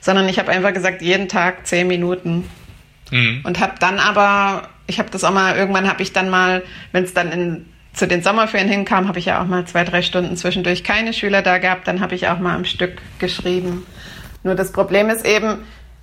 sondern 0.00 0.28
ich 0.28 0.38
habe 0.38 0.50
einfach 0.50 0.72
gesagt, 0.72 1.02
jeden 1.02 1.28
Tag 1.28 1.66
zehn 1.66 1.86
Minuten. 1.86 2.48
Mhm. 3.10 3.40
Und 3.44 3.60
habe 3.60 3.74
dann 3.80 3.98
aber, 3.98 4.68
ich 4.86 4.98
habe 4.98 5.10
das 5.10 5.24
auch 5.24 5.32
mal, 5.32 5.56
irgendwann 5.56 5.88
habe 5.88 6.02
ich 6.02 6.12
dann 6.12 6.30
mal, 6.30 6.62
wenn 6.92 7.04
es 7.04 7.14
dann 7.14 7.32
in, 7.32 7.66
zu 7.92 8.06
den 8.06 8.22
Sommerferien 8.22 8.68
hinkam, 8.68 9.08
habe 9.08 9.18
ich 9.18 9.26
ja 9.26 9.42
auch 9.42 9.46
mal 9.46 9.64
zwei, 9.64 9.84
drei 9.84 10.02
Stunden 10.02 10.36
zwischendurch 10.36 10.84
keine 10.84 11.12
Schüler 11.12 11.42
da 11.42 11.58
gehabt, 11.58 11.88
dann 11.88 12.00
habe 12.00 12.14
ich 12.14 12.28
auch 12.28 12.38
mal 12.38 12.54
am 12.54 12.64
Stück 12.64 13.00
geschrieben. 13.18 13.86
Nur 14.42 14.54
das 14.54 14.72
Problem 14.72 15.10
ist 15.10 15.26
eben, 15.26 15.58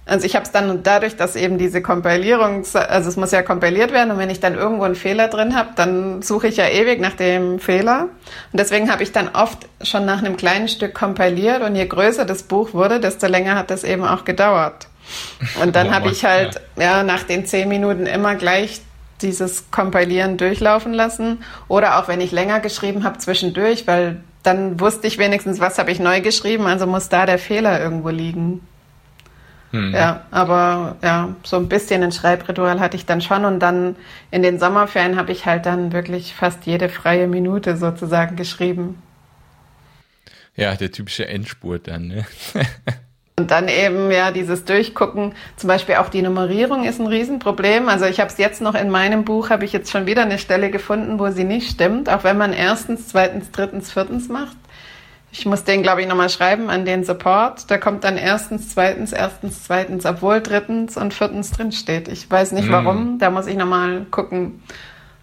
also 0.08 0.26
ich 0.26 0.36
habe 0.36 0.46
es 0.46 0.52
dann 0.52 0.84
dadurch, 0.84 1.16
dass 1.16 1.36
eben 1.36 1.58
diese 1.58 1.82
Kompilierung, 1.82 2.64
also 2.74 3.10
es 3.10 3.18
muss 3.18 3.32
ja 3.32 3.42
kompiliert 3.42 3.92
werden 3.92 4.12
und 4.12 4.20
wenn 4.20 4.30
ich 4.30 4.40
dann 4.40 4.54
irgendwo 4.54 4.84
einen 4.84 4.96
Fehler 4.96 5.30
drin 5.30 5.56
habe, 5.56 5.70
dann 5.76 6.22
suche 6.22 6.48
ich 6.48 6.58
ja 6.58 6.68
ewig 6.68 7.02
nach 7.02 7.16
dem 7.16 7.60
Fehler. 7.60 8.10
Und 8.52 8.60
deswegen 8.60 8.92
habe 8.92 9.02
ich 9.02 9.12
dann 9.12 9.30
oft 9.30 9.68
schon 9.82 10.06
nach 10.06 10.20
einem 10.20 10.38
kleinen 10.38 10.68
Stück 10.68 10.94
kompiliert 10.94 11.64
und 11.64 11.76
je 11.76 11.88
größer 11.88 12.26
das 12.26 12.44
Buch 12.44 12.74
wurde, 12.74 13.00
desto 13.00 13.26
länger 13.26 13.56
hat 13.56 13.72
das 13.72 13.84
eben 13.84 14.06
auch 14.06 14.26
gedauert. 14.26 14.88
Und 15.62 15.76
dann 15.76 15.88
oh, 15.90 15.92
habe 15.92 16.10
ich 16.10 16.24
halt 16.24 16.62
ja. 16.76 16.98
ja 16.98 17.04
nach 17.04 17.24
den 17.24 17.48
zehn 17.48 17.68
Minuten 17.68 18.06
immer 18.06 18.36
gleich 18.36 18.82
dieses 19.24 19.72
Kompilieren 19.72 20.38
durchlaufen 20.38 20.94
lassen. 20.94 21.44
Oder 21.68 21.98
auch 21.98 22.08
wenn 22.08 22.22
ich 22.22 22.32
länger 22.32 22.60
geschrieben 22.60 23.04
habe 23.04 23.18
zwischendurch, 23.18 23.88
weil 23.88 24.18
dann 24.44 24.80
wusste 24.80 25.08
ich 25.08 25.18
wenigstens, 25.18 25.60
was 25.60 25.80
habe 25.80 25.90
ich 25.90 26.00
neu 26.00 26.22
geschrieben, 26.22 26.68
also 26.68 26.86
muss 26.86 27.10
da 27.10 27.26
der 27.26 27.40
Fehler 27.40 27.82
irgendwo 27.82 28.10
liegen. 28.10 28.62
Mhm. 29.76 29.94
Ja, 29.94 30.22
aber 30.32 30.96
ja, 31.04 31.36
so 31.44 31.58
ein 31.58 31.68
bisschen 31.68 32.02
ein 32.02 32.12
Schreibritual 32.12 32.80
hatte 32.80 32.96
ich 32.96 33.06
dann 33.06 33.22
schon 33.22 33.44
und 33.46 33.60
dann 33.60 33.96
in 34.32 34.42
den 34.42 34.58
Sommerferien 34.58 35.18
habe 35.18 35.32
ich 35.32 35.46
halt 35.46 35.66
dann 35.66 35.92
wirklich 35.92 36.34
fast 36.34 36.66
jede 36.66 36.88
freie 36.88 37.28
Minute 37.28 37.76
sozusagen 37.76 38.36
geschrieben. 38.36 39.02
Ja, 40.56 40.76
der 40.76 40.92
typische 40.92 41.28
Endspurt 41.28 41.88
dann, 41.88 42.08
ne? 42.08 42.26
Und 43.38 43.52
dann 43.52 43.68
eben 43.68 44.12
ja 44.12 44.32
dieses 44.32 44.64
Durchgucken, 44.64 45.34
zum 45.58 45.68
Beispiel 45.68 45.96
auch 45.96 46.08
die 46.08 46.22
Nummerierung 46.22 46.86
ist 46.86 47.02
ein 47.02 47.08
Riesenproblem. 47.08 47.90
Also 47.90 48.06
ich 48.06 48.22
habe 48.22 48.30
es 48.30 48.38
jetzt 48.38 48.62
noch 48.62 48.76
in 48.76 48.90
meinem 48.90 49.26
Buch, 49.26 49.50
habe 49.50 49.66
ich 49.66 49.74
jetzt 49.74 49.92
schon 49.92 50.06
wieder 50.06 50.22
eine 50.22 50.40
Stelle 50.40 50.72
gefunden, 50.72 51.20
wo 51.20 51.30
sie 51.32 51.44
nicht 51.44 51.70
stimmt, 51.70 52.08
auch 52.10 52.24
wenn 52.24 52.38
man 52.38 52.54
erstens, 52.54 53.10
zweitens, 53.10 53.52
drittens, 53.52 53.92
viertens 53.92 54.30
macht. 54.30 54.56
Ich 55.38 55.46
muss 55.46 55.66
den, 55.66 55.84
glaube 55.84 56.02
ich, 56.02 56.08
nochmal 56.08 56.30
schreiben 56.30 56.70
an 56.70 56.86
den 56.86 57.04
Support. 57.04 57.70
Da 57.70 57.78
kommt 57.78 58.06
dann 58.06 58.16
erstens, 58.16 58.70
zweitens, 58.70 59.12
erstens, 59.12 59.64
zweitens, 59.66 60.06
obwohl 60.06 60.42
drittens 60.42 60.96
und 60.96 61.14
viertens 61.14 61.52
drin 61.52 61.74
steht. 61.74 62.08
Ich 62.08 62.32
weiß 62.32 62.54
nicht 62.54 62.70
mm. 62.70 62.72
warum. 62.72 63.20
Da 63.20 63.30
muss 63.30 63.46
ich 63.46 63.58
nochmal 63.58 64.06
gucken. 64.12 64.64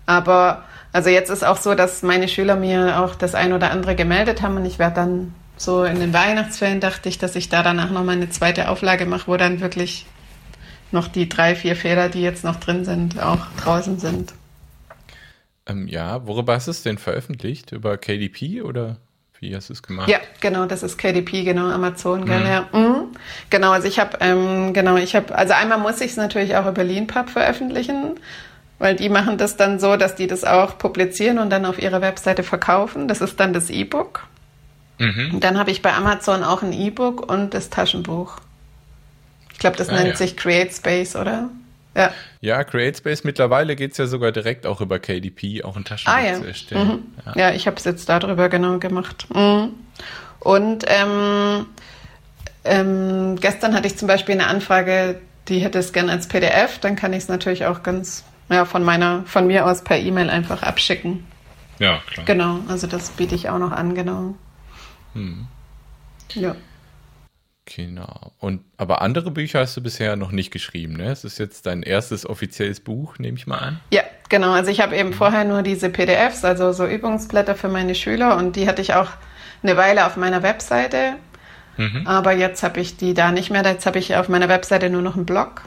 Aber 0.05 0.65
also 0.93 1.09
jetzt 1.09 1.31
ist 1.31 1.45
auch 1.45 1.57
so, 1.57 1.75
dass 1.75 2.03
meine 2.03 2.29
Schüler 2.29 2.57
mir 2.57 3.01
auch 3.01 3.15
das 3.15 3.35
ein 3.35 3.55
oder 3.55 3.71
andere 3.71 3.95
gemeldet 3.95 4.43
haben 4.43 4.59
und 4.59 4.67
ich 4.67 4.79
werde 4.79 4.97
dann 4.97 5.35
so 5.57 5.85
in 5.85 5.99
den 5.99 6.13
Weihnachtsferien 6.13 6.81
dachte 6.81 7.09
ich, 7.09 7.17
dass 7.17 7.35
ich 7.35 7.49
da 7.49 7.63
danach 7.63 7.91
nochmal 7.91 8.17
eine 8.17 8.29
zweite 8.29 8.69
Auflage 8.69 9.07
mache, 9.07 9.29
wo 9.29 9.37
dann 9.39 9.61
wirklich 9.61 10.05
noch 10.91 11.09
die 11.09 11.29
drei, 11.29 11.55
vier 11.55 11.75
Fehler, 11.75 12.11
die 12.11 12.21
jetzt 12.21 12.45
noch 12.45 12.57
drin 12.57 12.85
sind, 12.85 13.19
auch 13.23 13.47
draußen 13.63 13.99
sind. 13.99 14.35
Ähm, 15.65 15.89
ja, 15.89 16.27
worüber 16.27 16.55
hast 16.55 16.67
du 16.67 16.73
es 16.73 16.83
denn 16.83 16.99
veröffentlicht? 16.99 17.73
Über 17.73 17.97
KDP 17.97 18.61
oder? 18.61 18.99
Wie 19.43 19.57
hast 19.57 19.71
du 19.71 19.73
es 19.73 19.83
gemacht? 19.83 20.09
Ja, 20.09 20.21
genau, 20.41 20.67
das 20.67 20.85
ist 20.85 20.99
KDP, 20.99 21.43
genau, 21.43 21.69
Amazon, 21.69 22.25
gell, 22.27 22.39
mhm. 22.39 22.47
ja. 22.47 22.69
Mhm. 22.73 23.09
Genau, 23.51 23.73
also 23.73 23.89
ich 23.89 23.99
habe, 23.99 24.19
ähm, 24.21 24.73
genau, 24.73 24.97
ich 24.97 25.17
habe, 25.17 25.35
also 25.35 25.53
einmal 25.53 25.79
muss 25.79 26.01
ich 26.01 26.13
es 26.13 26.17
natürlich 26.17 26.55
auch 26.55 26.65
über 26.65 26.85
Leanpub 26.85 27.29
veröffentlichen, 27.29 28.21
weil 28.79 28.95
die 28.95 29.09
machen 29.09 29.39
das 29.39 29.57
dann 29.57 29.81
so, 29.81 29.97
dass 29.97 30.15
die 30.15 30.29
das 30.29 30.45
auch 30.45 30.79
publizieren 30.79 31.41
und 31.41 31.51
dann 31.51 31.67
auf 31.67 31.83
ihrer 31.83 32.01
Webseite 32.01 32.45
verkaufen. 32.45 33.09
Das 33.09 33.21
ist 33.21 33.41
dann 33.41 33.53
das 33.53 33.69
E-Book. 33.69 34.29
Mhm. 34.99 35.41
Dann 35.41 35.59
habe 35.59 35.73
ich 35.73 35.83
bei 35.83 35.93
Amazon 35.93 36.45
auch 36.45 36.63
ein 36.63 36.73
E-Book 36.73 37.29
und 37.29 37.53
das 37.53 37.69
Taschenbuch. 37.69 38.37
Ich 39.53 39.59
glaube, 39.59 39.77
das 39.77 39.89
ah, 39.89 39.95
nennt 39.95 40.11
ja. 40.11 40.17
sich 40.17 40.37
Create 40.37 40.73
Space, 40.73 41.17
oder? 41.17 41.49
Ja. 41.95 42.13
Ja, 42.41 42.65
CreateSpace, 42.65 43.25
mittlerweile 43.25 43.77
geht 43.77 43.93
es 43.93 43.99
ja 43.99 44.07
sogar 44.07 44.33
direkt 44.33 44.67
auch 44.67 44.81
über 44.81 44.99
KDP, 44.99 45.63
auch 45.63 45.77
ein 45.77 45.85
Taschenbuch 45.85 46.19
ah, 46.19 46.27
ja. 46.27 46.35
zu 46.35 46.45
erstellen. 46.45 46.89
Mhm. 46.89 47.03
Ja. 47.27 47.49
ja. 47.49 47.55
ich 47.55 47.67
habe 47.67 47.77
es 47.77 47.85
jetzt 47.85 48.09
darüber 48.09 48.49
genau 48.49 48.79
gemacht. 48.79 49.27
Mhm. 49.35 49.75
Und 50.41 50.85
ähm, 50.89 51.67
ähm, 52.65 53.37
gestern 53.41 53.75
hatte 53.75 53.87
ich 53.87 53.97
zum 53.97 54.09
Beispiel 54.09 54.35
eine 54.35 54.47
Anfrage, 54.47 55.21
die 55.49 55.59
hätte 55.59 55.79
es 55.79 55.93
gerne 55.93 56.13
als 56.13 56.29
PDF, 56.29 56.79
dann 56.79 56.97
kann 56.97 57.13
ich 57.13 57.25
es 57.25 57.29
natürlich 57.29 57.67
auch 57.67 57.83
ganz 57.83 58.25
ja, 58.49 58.65
von 58.65 58.83
meiner, 58.83 59.25
von 59.27 59.47
mir 59.47 59.67
aus 59.67 59.83
per 59.83 59.99
E-Mail 59.99 60.31
einfach 60.31 60.63
abschicken. 60.63 61.27
Ja, 61.79 62.01
klar. 62.07 62.27
Genau, 62.27 62.61
also 62.69 62.87
das 62.87 63.11
biete 63.11 63.35
ich 63.35 63.49
auch 63.49 63.59
noch 63.59 63.73
an, 63.73 63.95
genau. 63.95 64.35
Hm. 65.15 65.47
Ja. 66.35 66.55
Genau. 67.65 68.33
Und 68.39 68.63
aber 68.77 69.03
andere 69.03 69.31
Bücher 69.31 69.61
hast 69.61 69.77
du 69.77 69.83
bisher 69.83 70.17
noch 70.17 70.33
nicht 70.33 70.51
geschrieben, 70.51 70.95
ne? 70.95 71.11
Es 71.11 71.25
ist 71.25 71.39
jetzt 71.39 71.67
dein 71.67 71.83
erstes 71.83 72.27
offizielles 72.27 72.81
Buch, 72.81 73.19
nehme 73.19 73.39
ich 73.39 73.47
mal 73.47 73.59
an. 73.59 73.81
Ja, 73.93 74.03
genau. 74.29 74.53
Also 74.53 74.71
ich 74.71 74.81
habe 74.81 74.97
eben 74.97 75.13
vorher 75.13 75.45
nur 75.45 75.63
diese 75.63 75.89
PDFs, 75.89 76.45
also 76.45 76.73
so 76.73 76.87
Übungsblätter 76.87 77.55
für 77.55 77.69
meine 77.69 77.95
Schüler 77.95 78.37
und 78.37 78.57
die 78.57 78.67
hatte 78.67 78.83
ich 78.83 78.95
auch 78.95 79.11
eine 79.63 79.77
Weile 79.77 80.07
auf 80.07 80.17
meiner 80.17 80.43
Webseite. 80.43 81.15
Mhm. 81.77 82.07
Aber 82.07 82.33
jetzt 82.33 82.63
habe 82.63 82.81
ich 82.81 82.97
die 82.97 83.15
da 83.15 83.31
nicht 83.31 83.51
mehr. 83.51 83.63
Jetzt 83.65 83.87
habe 83.87 83.99
ich 83.99 84.17
auf 84.17 84.29
meiner 84.29 84.49
Webseite 84.49 84.91
nur 84.91 85.03
noch 85.03 85.15
einen 85.15 85.27
Blog. 85.27 85.63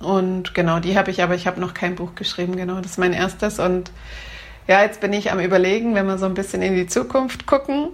Und 0.00 0.54
genau, 0.54 0.80
die 0.80 0.98
habe 0.98 1.10
ich, 1.10 1.22
aber 1.22 1.34
ich 1.34 1.46
habe 1.46 1.60
noch 1.60 1.72
kein 1.72 1.94
Buch 1.94 2.14
geschrieben. 2.14 2.56
Genau, 2.56 2.76
das 2.76 2.92
ist 2.92 2.98
mein 2.98 3.14
erstes. 3.14 3.58
Und 3.58 3.90
ja, 4.68 4.82
jetzt 4.82 5.00
bin 5.00 5.12
ich 5.12 5.30
am 5.30 5.38
Überlegen, 5.38 5.94
wenn 5.94 6.06
wir 6.06 6.18
so 6.18 6.26
ein 6.26 6.34
bisschen 6.34 6.60
in 6.60 6.74
die 6.74 6.86
Zukunft 6.86 7.46
gucken, 7.46 7.88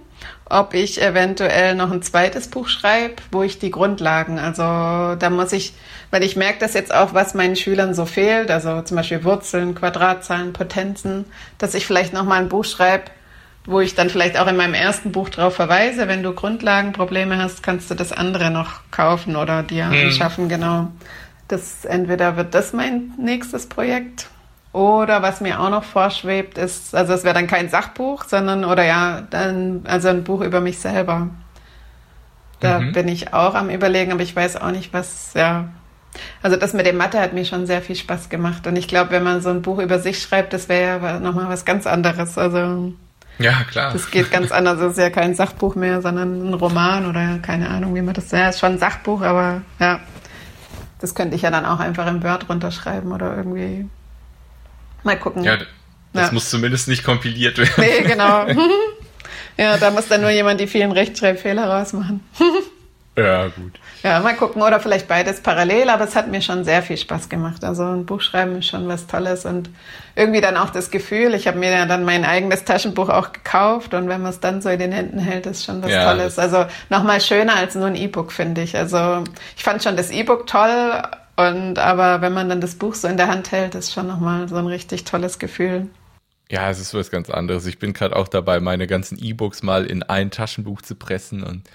ob 0.49 0.73
ich 0.73 1.01
eventuell 1.01 1.75
noch 1.75 1.91
ein 1.91 2.01
zweites 2.01 2.47
Buch 2.47 2.67
schreibe, 2.67 3.15
wo 3.31 3.43
ich 3.43 3.59
die 3.59 3.71
Grundlagen, 3.71 4.39
also 4.39 5.15
da 5.15 5.29
muss 5.29 5.53
ich, 5.53 5.73
weil 6.09 6.23
ich 6.23 6.35
merke 6.35 6.59
das 6.59 6.73
jetzt 6.73 6.93
auch, 6.93 7.13
was 7.13 7.35
meinen 7.35 7.55
Schülern 7.55 7.93
so 7.93 8.05
fehlt, 8.05 8.49
also 8.49 8.81
zum 8.81 8.97
Beispiel 8.97 9.23
Wurzeln, 9.23 9.75
Quadratzahlen, 9.75 10.53
Potenzen, 10.53 11.25
dass 11.59 11.75
ich 11.75 11.85
vielleicht 11.85 12.13
noch 12.13 12.23
mal 12.23 12.39
ein 12.39 12.49
Buch 12.49 12.65
schreibe, 12.65 13.05
wo 13.65 13.79
ich 13.79 13.95
dann 13.95 14.09
vielleicht 14.09 14.37
auch 14.37 14.47
in 14.47 14.57
meinem 14.57 14.73
ersten 14.73 15.11
Buch 15.11 15.29
drauf 15.29 15.55
verweise, 15.55 16.07
wenn 16.07 16.23
du 16.23 16.33
Grundlagenprobleme 16.33 17.37
hast, 17.37 17.61
kannst 17.63 17.89
du 17.91 17.95
das 17.95 18.11
andere 18.11 18.49
noch 18.49 18.81
kaufen 18.91 19.35
oder 19.35 19.63
dir 19.63 19.89
hm. 19.89 20.07
anschaffen, 20.07 20.49
genau. 20.49 20.91
Das 21.47 21.85
entweder 21.85 22.35
wird 22.35 22.55
das 22.55 22.73
mein 22.73 23.11
nächstes 23.17 23.67
Projekt 23.67 24.27
oder 24.73 25.21
was 25.21 25.39
mir 25.39 25.59
auch 25.59 25.69
noch 25.69 25.83
vorschwebt, 25.83 26.57
ist, 26.57 26.95
also 26.95 27.13
es 27.13 27.23
wäre 27.23 27.35
dann 27.35 27.45
kein 27.45 27.69
Sachbuch, 27.69 28.23
sondern, 28.25 28.65
oder 28.65 28.83
ja, 28.83 29.21
dann, 29.29 29.81
also 29.85 30.09
ein 30.09 30.23
Buch 30.23 30.41
über 30.41 30.61
mich 30.61 30.79
selber. 30.79 31.29
Da 32.59 32.79
mhm. 32.79 32.91
bin 32.91 33.07
ich 33.07 33.33
auch 33.33 33.53
am 33.53 33.69
Überlegen, 33.69 34.11
aber 34.11 34.23
ich 34.23 34.35
weiß 34.35 34.57
auch 34.57 34.71
nicht, 34.71 34.91
was, 34.91 35.33
ja. 35.35 35.69
Also 36.41 36.57
das 36.57 36.73
mit 36.73 36.87
dem 36.87 36.97
Mathe 36.97 37.19
hat 37.19 37.33
mir 37.33 37.45
schon 37.45 37.67
sehr 37.67 37.81
viel 37.83 37.95
Spaß 37.95 38.29
gemacht. 38.29 38.65
Und 38.65 38.75
ich 38.75 38.87
glaube, 38.87 39.11
wenn 39.11 39.23
man 39.23 39.41
so 39.41 39.49
ein 39.49 39.61
Buch 39.61 39.77
über 39.77 39.99
sich 39.99 40.19
schreibt, 40.19 40.53
das 40.53 40.69
wäre 40.69 41.05
ja 41.05 41.19
nochmal 41.19 41.49
was 41.49 41.65
ganz 41.65 41.85
anderes. 41.85 42.37
Also. 42.37 42.93
Ja, 43.39 43.63
klar. 43.69 43.93
Das 43.93 44.09
geht 44.09 44.31
ganz 44.31 44.51
anders. 44.51 44.79
Es 44.79 44.93
ist 44.93 44.99
ja 44.99 45.09
kein 45.09 45.35
Sachbuch 45.35 45.75
mehr, 45.75 46.01
sondern 46.01 46.49
ein 46.49 46.53
Roman 46.53 47.07
oder 47.07 47.39
keine 47.41 47.69
Ahnung, 47.69 47.93
wie 47.95 48.01
man 48.01 48.13
das. 48.13 48.31
Ja, 48.31 48.49
ist 48.49 48.59
schon 48.59 48.73
ein 48.73 48.79
Sachbuch, 48.79 49.21
aber 49.21 49.61
ja. 49.79 49.99
Das 50.99 51.15
könnte 51.15 51.35
ich 51.35 51.41
ja 51.41 51.51
dann 51.51 51.65
auch 51.65 51.79
einfach 51.79 52.07
im 52.07 52.23
Word 52.23 52.47
runterschreiben 52.47 53.11
oder 53.11 53.35
irgendwie 53.35 53.87
Mal 55.03 55.19
gucken. 55.19 55.43
Ja, 55.43 55.57
das 56.13 56.27
ja. 56.27 56.33
muss 56.33 56.49
zumindest 56.49 56.87
nicht 56.87 57.03
kompiliert 57.03 57.57
werden. 57.57 57.73
Nee, 57.77 58.01
genau. 58.07 58.45
ja, 59.57 59.77
da 59.77 59.91
muss 59.91 60.07
dann 60.07 60.21
nur 60.21 60.29
jemand 60.29 60.59
die 60.59 60.67
vielen 60.67 60.91
Rechtschreibfehler 60.91 61.65
rausmachen. 61.65 62.21
ja, 63.17 63.47
gut. 63.47 63.79
Ja, 64.03 64.19
mal 64.19 64.35
gucken. 64.35 64.61
Oder 64.61 64.79
vielleicht 64.79 65.07
beides 65.07 65.41
parallel, 65.41 65.89
aber 65.89 66.03
es 66.03 66.15
hat 66.15 66.27
mir 66.27 66.41
schon 66.41 66.63
sehr 66.65 66.83
viel 66.83 66.97
Spaß 66.97 67.29
gemacht. 67.29 67.63
Also 67.63 67.83
ein 67.83 68.05
Buch 68.05 68.21
schreiben 68.21 68.59
ist 68.59 68.67
schon 68.67 68.87
was 68.87 69.07
Tolles 69.07 69.45
und 69.45 69.69
irgendwie 70.15 70.41
dann 70.41 70.55
auch 70.55 70.69
das 70.69 70.91
Gefühl, 70.91 71.33
ich 71.33 71.47
habe 71.47 71.57
mir 71.57 71.71
ja 71.71 71.85
dann 71.87 72.03
mein 72.03 72.25
eigenes 72.25 72.63
Taschenbuch 72.63 73.09
auch 73.09 73.31
gekauft 73.31 73.95
und 73.95 74.07
wenn 74.09 74.21
man 74.21 74.31
es 74.31 74.39
dann 74.39 74.61
so 74.61 74.69
in 74.69 74.79
den 74.79 74.91
Händen 74.91 75.19
hält, 75.19 75.47
ist 75.47 75.65
schon 75.65 75.81
was 75.81 75.91
ja, 75.91 76.05
Tolles. 76.11 76.37
Also 76.37 76.65
nochmal 76.89 77.21
schöner 77.21 77.55
als 77.55 77.73
nur 77.73 77.87
ein 77.87 77.95
E-Book, 77.95 78.31
finde 78.31 78.61
ich. 78.61 78.77
Also 78.77 79.23
ich 79.57 79.63
fand 79.63 79.81
schon 79.81 79.97
das 79.97 80.11
E-Book 80.11 80.45
toll, 80.45 81.01
und 81.35 81.79
aber 81.79 82.21
wenn 82.21 82.33
man 82.33 82.49
dann 82.49 82.61
das 82.61 82.75
Buch 82.75 82.95
so 82.95 83.07
in 83.07 83.17
der 83.17 83.27
Hand 83.27 83.51
hält, 83.51 83.75
ist 83.75 83.93
schon 83.93 84.07
nochmal 84.07 84.47
so 84.49 84.55
ein 84.57 84.67
richtig 84.67 85.03
tolles 85.05 85.39
Gefühl. 85.39 85.89
Ja, 86.51 86.69
es 86.69 86.79
ist 86.79 86.93
was 86.93 87.09
ganz 87.11 87.29
anderes. 87.29 87.65
Ich 87.65 87.79
bin 87.79 87.93
gerade 87.93 88.15
auch 88.15 88.27
dabei, 88.27 88.59
meine 88.59 88.87
ganzen 88.87 89.17
E-Books 89.17 89.63
mal 89.63 89.85
in 89.85 90.03
ein 90.03 90.31
Taschenbuch 90.31 90.81
zu 90.81 90.95
pressen 90.95 91.43
und 91.43 91.69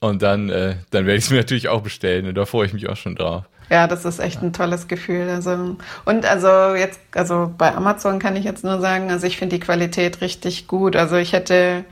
Und 0.00 0.20
dann, 0.22 0.50
äh, 0.50 0.76
dann 0.90 1.06
werde 1.06 1.16
ich 1.16 1.24
es 1.24 1.30
mir 1.30 1.38
natürlich 1.38 1.68
auch 1.68 1.80
bestellen 1.82 2.26
und 2.26 2.34
da 2.34 2.44
freue 2.44 2.66
ich 2.66 2.74
mich 2.74 2.88
auch 2.90 2.96
schon 2.96 3.16
drauf. 3.16 3.44
Ja, 3.70 3.86
das 3.88 4.04
ist 4.04 4.18
echt 4.18 4.42
ein 4.42 4.52
tolles 4.52 4.86
Gefühl. 4.86 5.30
Also, 5.30 5.78
und 6.04 6.26
also 6.26 6.74
jetzt, 6.74 7.00
also 7.14 7.54
bei 7.56 7.74
Amazon 7.74 8.18
kann 8.18 8.36
ich 8.36 8.44
jetzt 8.44 8.64
nur 8.64 8.80
sagen, 8.80 9.10
also 9.10 9.26
ich 9.26 9.38
finde 9.38 9.56
die 9.56 9.64
Qualität 9.64 10.20
richtig 10.20 10.66
gut. 10.68 10.94
Also 10.96 11.16
ich 11.16 11.32
hätte 11.32 11.86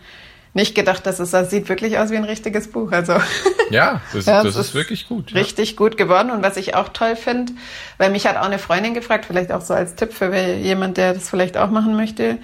nicht 0.55 0.75
gedacht, 0.75 1.07
dass 1.07 1.19
es 1.19 1.31
das 1.31 1.51
sieht 1.51 1.69
wirklich 1.69 1.99
aus 1.99 2.11
wie 2.11 2.17
ein 2.17 2.25
richtiges 2.25 2.71
Buch. 2.71 2.93
Also 2.93 3.15
ja, 3.71 4.01
das, 4.13 4.27
ja, 4.27 4.43
das 4.43 4.57
ist, 4.57 4.69
ist, 4.69 4.75
wirklich 4.75 5.09
gut. 5.09 5.35
Richtig 5.35 5.71
ja. 5.71 5.77
gut 5.77 5.97
geworden. 5.97 6.31
Und 6.31 6.43
was 6.43 6.57
ich 6.57 6.75
auch 6.75 6.91
toll 6.91 7.17
finde, 7.17 7.53
weil 7.99 8.11
mich 8.11 8.27
hat 8.27 8.37
auch 8.37 8.47
eine 8.47 8.59
Freundin 8.59 8.95
gefragt, 8.95 9.25
vielleicht 9.25 9.51
auch 9.51 9.63
so 9.63 9.75
als 9.75 9.95
Tipp 9.95 10.13
für 10.13 10.35
jemand, 10.35 10.97
der 10.97 11.15
das 11.15 11.31
vielleicht 11.31 11.57
auch 11.57 11.71
machen 11.71 11.97
möchte. 11.97 12.39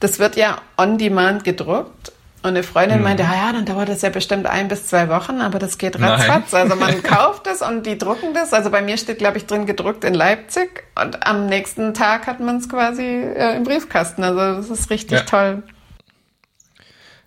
Das 0.00 0.18
wird 0.18 0.36
ja 0.36 0.58
on 0.76 0.98
demand 0.98 1.44
gedruckt 1.44 2.12
und 2.44 2.50
eine 2.50 2.62
Freundin 2.62 2.98
mhm. 2.98 3.04
meinte, 3.04 3.24
ah 3.24 3.46
ja, 3.46 3.52
dann 3.52 3.64
dauert 3.64 3.88
das 3.88 4.02
ja 4.02 4.10
bestimmt 4.10 4.46
ein 4.46 4.68
bis 4.68 4.86
zwei 4.86 5.08
Wochen, 5.08 5.40
aber 5.40 5.58
das 5.58 5.78
geht 5.78 5.98
ratzfatz. 5.98 6.52
Also 6.52 6.76
man 6.76 7.02
kauft 7.02 7.46
es 7.46 7.62
und 7.62 7.86
die 7.86 7.96
drucken 7.96 8.34
das. 8.34 8.52
Also 8.52 8.70
bei 8.70 8.82
mir 8.82 8.98
steht, 8.98 9.18
glaube 9.18 9.38
ich, 9.38 9.46
drin 9.46 9.64
gedruckt 9.64 10.04
in 10.04 10.12
Leipzig 10.12 10.84
und 11.02 11.26
am 11.26 11.46
nächsten 11.46 11.94
Tag 11.94 12.26
hat 12.26 12.40
man 12.40 12.58
es 12.58 12.68
quasi 12.68 13.02
äh, 13.02 13.56
im 13.56 13.64
Briefkasten. 13.64 14.22
Also 14.24 14.60
das 14.60 14.78
ist 14.78 14.90
richtig 14.90 15.20
ja. 15.20 15.24
toll. 15.24 15.62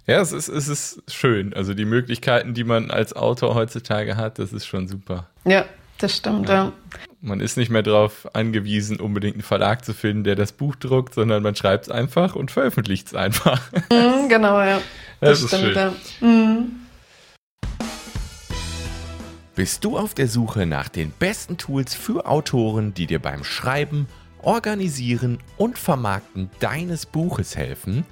Ja, 0.08 0.22
es 0.22 0.32
ist, 0.32 0.48
es 0.48 0.70
ist 0.70 1.04
schön. 1.12 1.54
Also 1.54 1.74
die 1.74 1.84
Möglichkeiten, 1.84 2.54
die 2.54 2.64
man 2.64 2.92
als 2.92 3.14
Autor 3.14 3.56
heutzutage 3.56 4.16
hat, 4.16 4.40
das 4.40 4.54
ist 4.54 4.66
schon 4.66 4.88
super. 4.88 5.28
Ja, 5.44 5.66
das 5.98 6.16
stimmt, 6.16 6.48
ja. 6.48 6.56
ja. 6.56 6.74
Man 7.20 7.42
ist 7.42 7.58
nicht 7.58 7.70
mehr 7.70 7.84
darauf 7.84 8.34
angewiesen, 8.34 9.02
unbedingt 9.02 9.36
einen 9.36 9.44
Verlag 9.44 9.84
zu 9.84 9.94
finden, 9.94 10.24
der 10.24 10.36
das 10.36 10.54
Buch 10.54 10.78
druckt, 10.78 11.14
sondern 11.14 11.44
man 11.44 11.58
schreibt 11.58 11.88
es 11.88 11.92
einfach 11.92 12.36
und 12.36 12.52
veröffentlicht 12.52 13.08
es 13.08 13.16
einfach. 13.16 13.62
Mhm, 13.92 14.30
genau, 14.30 14.62
ja. 14.62 14.82
Das, 15.20 15.42
das 15.42 15.60
stimmt, 15.60 15.76
ja. 15.76 15.94
Mhm. 16.22 16.72
Bist 19.56 19.84
du 19.84 19.98
auf 19.98 20.14
der 20.14 20.28
Suche 20.28 20.66
nach 20.66 20.88
den 20.88 21.12
besten 21.12 21.58
Tools 21.58 21.96
für 21.96 22.28
Autoren, 22.28 22.94
die 22.94 23.08
dir 23.08 23.20
beim 23.20 23.44
Schreiben, 23.44 24.08
Organisieren 24.42 25.40
und 25.58 25.78
Vermarkten 25.78 26.50
deines 26.60 27.06
Buches 27.06 27.58
helfen? 27.58 28.06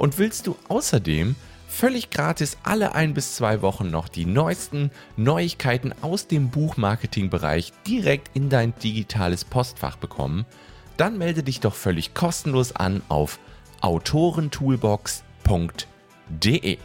Und 0.00 0.18
willst 0.18 0.46
du 0.46 0.56
außerdem 0.68 1.36
völlig 1.68 2.08
gratis 2.08 2.56
alle 2.62 2.94
ein 2.94 3.12
bis 3.12 3.34
zwei 3.34 3.60
Wochen 3.60 3.90
noch 3.90 4.08
die 4.08 4.24
neuesten 4.24 4.90
Neuigkeiten 5.18 5.92
aus 6.00 6.26
dem 6.26 6.48
Buchmarketing-Bereich 6.48 7.74
direkt 7.86 8.34
in 8.34 8.48
dein 8.48 8.72
digitales 8.78 9.44
Postfach 9.44 9.96
bekommen, 9.96 10.46
dann 10.96 11.18
melde 11.18 11.42
dich 11.42 11.60
doch 11.60 11.74
völlig 11.74 12.14
kostenlos 12.14 12.74
an 12.74 13.02
auf 13.10 13.38
autorentoolbox.de. 13.82 16.78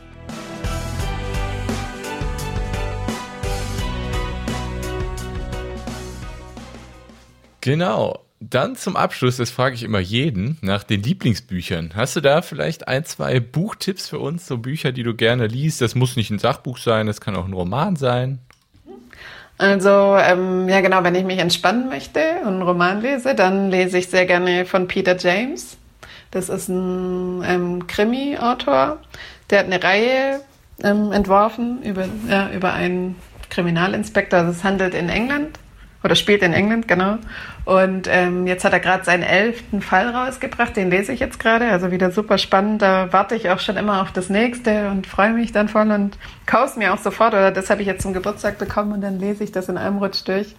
Genau. 7.61 8.24
Dann 8.41 8.75
zum 8.75 8.97
Abschluss, 8.97 9.37
das 9.37 9.49
frage 9.49 9.75
ich 9.75 9.83
immer 9.83 9.99
jeden, 9.99 10.57
nach 10.61 10.83
den 10.83 11.01
Lieblingsbüchern. 11.01 11.91
Hast 11.95 12.15
du 12.15 12.21
da 12.21 12.41
vielleicht 12.41 12.87
ein, 12.87 13.05
zwei 13.05 13.39
Buchtipps 13.39 14.09
für 14.09 14.19
uns, 14.19 14.45
so 14.45 14.57
Bücher, 14.57 14.91
die 14.91 15.03
du 15.03 15.15
gerne 15.15 15.47
liest? 15.47 15.81
Das 15.81 15.95
muss 15.95 16.17
nicht 16.17 16.31
ein 16.31 16.39
Sachbuch 16.39 16.77
sein, 16.77 17.07
das 17.07 17.21
kann 17.21 17.35
auch 17.35 17.45
ein 17.45 17.53
Roman 17.53 17.95
sein. 17.95 18.39
Also, 19.57 20.17
ähm, 20.17 20.67
ja 20.67 20.81
genau, 20.81 21.03
wenn 21.03 21.15
ich 21.15 21.23
mich 21.23 21.39
entspannen 21.39 21.87
möchte 21.87 22.19
und 22.41 22.55
einen 22.55 22.61
Roman 22.61 23.01
lese, 23.01 23.35
dann 23.35 23.71
lese 23.71 23.99
ich 23.99 24.07
sehr 24.07 24.25
gerne 24.25 24.65
von 24.65 24.87
Peter 24.87 25.15
James. 25.17 25.77
Das 26.31 26.49
ist 26.49 26.67
ein 26.67 27.41
ähm, 27.45 27.87
Krimi-Autor. 27.87 28.99
Der 29.49 29.59
hat 29.59 29.65
eine 29.67 29.81
Reihe 29.81 30.41
ähm, 30.83 31.13
entworfen 31.13 31.81
über, 31.83 32.05
ja, 32.29 32.51
über 32.51 32.73
einen 32.73 33.15
Kriminalinspektor. 33.49 34.39
Also 34.39 34.51
es 34.51 34.63
handelt 34.65 34.93
in 34.93 35.07
England 35.07 35.57
oder 36.05 36.15
spielt 36.15 36.43
in 36.43 36.53
England, 36.53 36.87
genau. 36.87 37.17
Und 37.65 38.07
ähm, 38.07 38.45
jetzt 38.45 38.63
hat 38.63 38.73
er 38.73 38.79
gerade 38.79 39.03
seinen 39.03 39.23
elften 39.23 39.81
Fall 39.81 40.09
rausgebracht, 40.09 40.77
den 40.77 40.91
lese 40.91 41.11
ich 41.11 41.19
jetzt 41.19 41.39
gerade, 41.39 41.65
also 41.71 41.89
wieder 41.89 42.11
super 42.11 42.37
spannend. 42.37 42.83
Da 42.83 43.11
warte 43.11 43.33
ich 43.33 43.49
auch 43.49 43.59
schon 43.59 43.75
immer 43.75 44.03
auf 44.03 44.11
das 44.11 44.29
nächste 44.29 44.89
und 44.89 45.07
freue 45.07 45.33
mich 45.33 45.51
dann 45.51 45.67
voll 45.67 45.89
und 45.89 46.17
kaufe 46.45 46.65
es 46.65 46.75
mir 46.75 46.93
auch 46.93 46.99
sofort. 46.99 47.33
Oder 47.33 47.51
das 47.51 47.71
habe 47.71 47.81
ich 47.81 47.87
jetzt 47.87 48.03
zum 48.03 48.13
Geburtstag 48.13 48.59
bekommen 48.59 48.93
und 48.93 49.01
dann 49.01 49.19
lese 49.19 49.43
ich 49.43 49.51
das 49.51 49.67
in 49.67 49.77
einem 49.77 49.97
Rutsch 49.97 50.21
durch, 50.25 50.55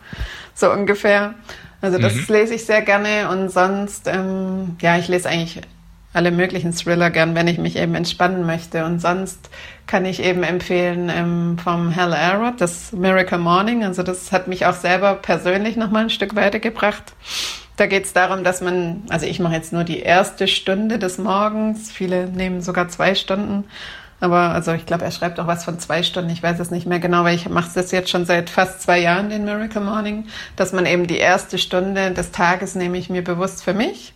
so 0.52 0.70
ungefähr. 0.72 1.34
Also 1.80 1.98
das 1.98 2.14
mhm. 2.14 2.24
lese 2.28 2.54
ich 2.54 2.66
sehr 2.66 2.82
gerne 2.82 3.28
und 3.30 3.48
sonst, 3.48 4.08
ähm, 4.08 4.76
ja, 4.80 4.98
ich 4.98 5.06
lese 5.06 5.28
eigentlich 5.28 5.60
alle 6.12 6.32
möglichen 6.32 6.72
Thriller 6.72 7.10
gern, 7.10 7.36
wenn 7.36 7.46
ich 7.46 7.58
mich 7.58 7.76
eben 7.76 7.94
entspannen 7.94 8.46
möchte. 8.46 8.84
Und 8.84 9.00
sonst 9.00 9.50
kann 9.86 10.04
ich 10.04 10.22
eben 10.22 10.42
empfehlen 10.42 11.10
ähm, 11.14 11.58
vom 11.62 11.94
Hal 11.94 12.12
Elrod, 12.12 12.60
das 12.60 12.92
Miracle 12.92 13.38
Morning. 13.38 13.84
Also 13.84 14.02
das 14.02 14.32
hat 14.32 14.48
mich 14.48 14.66
auch 14.66 14.74
selber 14.74 15.14
persönlich 15.14 15.76
nochmal 15.76 16.04
ein 16.04 16.10
Stück 16.10 16.34
weitergebracht. 16.34 17.14
Da 17.76 17.86
geht 17.86 18.04
es 18.04 18.12
darum, 18.12 18.42
dass 18.42 18.60
man, 18.60 19.02
also 19.10 19.26
ich 19.26 19.38
mache 19.38 19.54
jetzt 19.54 19.72
nur 19.72 19.84
die 19.84 20.00
erste 20.00 20.48
Stunde 20.48 20.98
des 20.98 21.18
Morgens, 21.18 21.92
viele 21.92 22.26
nehmen 22.26 22.62
sogar 22.62 22.88
zwei 22.88 23.14
Stunden. 23.14 23.64
Aber 24.18 24.50
also 24.52 24.72
ich 24.72 24.86
glaube, 24.86 25.04
er 25.04 25.10
schreibt 25.10 25.38
auch 25.38 25.46
was 25.46 25.64
von 25.64 25.78
zwei 25.78 26.02
Stunden. 26.02 26.30
Ich 26.30 26.42
weiß 26.42 26.58
es 26.58 26.70
nicht 26.70 26.86
mehr 26.86 26.98
genau, 26.98 27.22
weil 27.24 27.36
ich 27.36 27.48
mache 27.48 27.70
das 27.74 27.92
jetzt 27.92 28.08
schon 28.08 28.24
seit 28.24 28.48
fast 28.48 28.80
zwei 28.80 28.98
Jahren, 28.98 29.28
den 29.28 29.44
Miracle 29.44 29.82
Morning, 29.82 30.26
dass 30.56 30.72
man 30.72 30.86
eben 30.86 31.06
die 31.06 31.18
erste 31.18 31.58
Stunde 31.58 32.12
des 32.12 32.32
Tages 32.32 32.74
nehme 32.74 32.96
ich 32.96 33.10
mir 33.10 33.22
bewusst 33.22 33.62
für 33.62 33.74
mich 33.74 34.14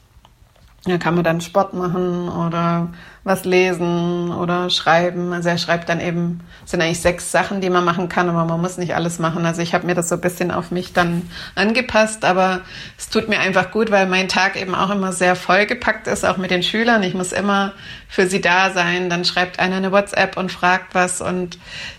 da 0.84 0.96
kann 0.96 1.14
man 1.14 1.24
dann 1.24 1.40
Sport 1.40 1.74
machen 1.74 2.28
oder 2.28 2.88
was 3.22 3.44
lesen 3.44 4.32
oder 4.32 4.70
schreiben. 4.70 5.32
Also 5.32 5.50
er 5.50 5.58
schreibt 5.58 5.88
dann 5.88 6.00
eben, 6.00 6.40
es 6.64 6.70
sind 6.70 6.80
eigentlich 6.80 7.00
sechs 7.00 7.30
Sachen, 7.30 7.60
die 7.60 7.68
man 7.68 7.84
machen 7.84 8.08
kann, 8.08 8.30
aber 8.30 8.44
man 8.44 8.60
muss 8.60 8.78
nicht 8.78 8.94
alles 8.94 9.18
machen. 9.18 9.44
Also 9.44 9.60
ich 9.60 9.74
habe 9.74 9.86
mir 9.86 9.94
das 9.94 10.08
so 10.08 10.14
ein 10.14 10.20
bisschen 10.22 10.50
auf 10.50 10.70
mich 10.70 10.92
dann 10.92 11.30
angepasst, 11.54 12.24
aber 12.24 12.62
es 12.96 13.10
tut 13.10 13.28
mir 13.28 13.38
einfach 13.40 13.70
gut, 13.70 13.90
weil 13.90 14.06
mein 14.06 14.28
Tag 14.28 14.60
eben 14.60 14.74
auch 14.74 14.90
immer 14.90 15.12
sehr 15.12 15.36
vollgepackt 15.36 16.06
ist, 16.06 16.24
auch 16.24 16.38
mit 16.38 16.50
den 16.50 16.62
Schülern. 16.62 17.02
Ich 17.02 17.14
muss 17.14 17.32
immer 17.32 17.72
für 18.08 18.26
sie 18.26 18.40
da 18.40 18.70
sein. 18.70 19.10
Dann 19.10 19.24
schreibt 19.24 19.58
einer 19.58 19.76
eine 19.76 19.92
WhatsApp 19.92 20.36
und 20.38 20.50
fragt 20.50 20.94
was 20.94 21.20
und 21.20 21.58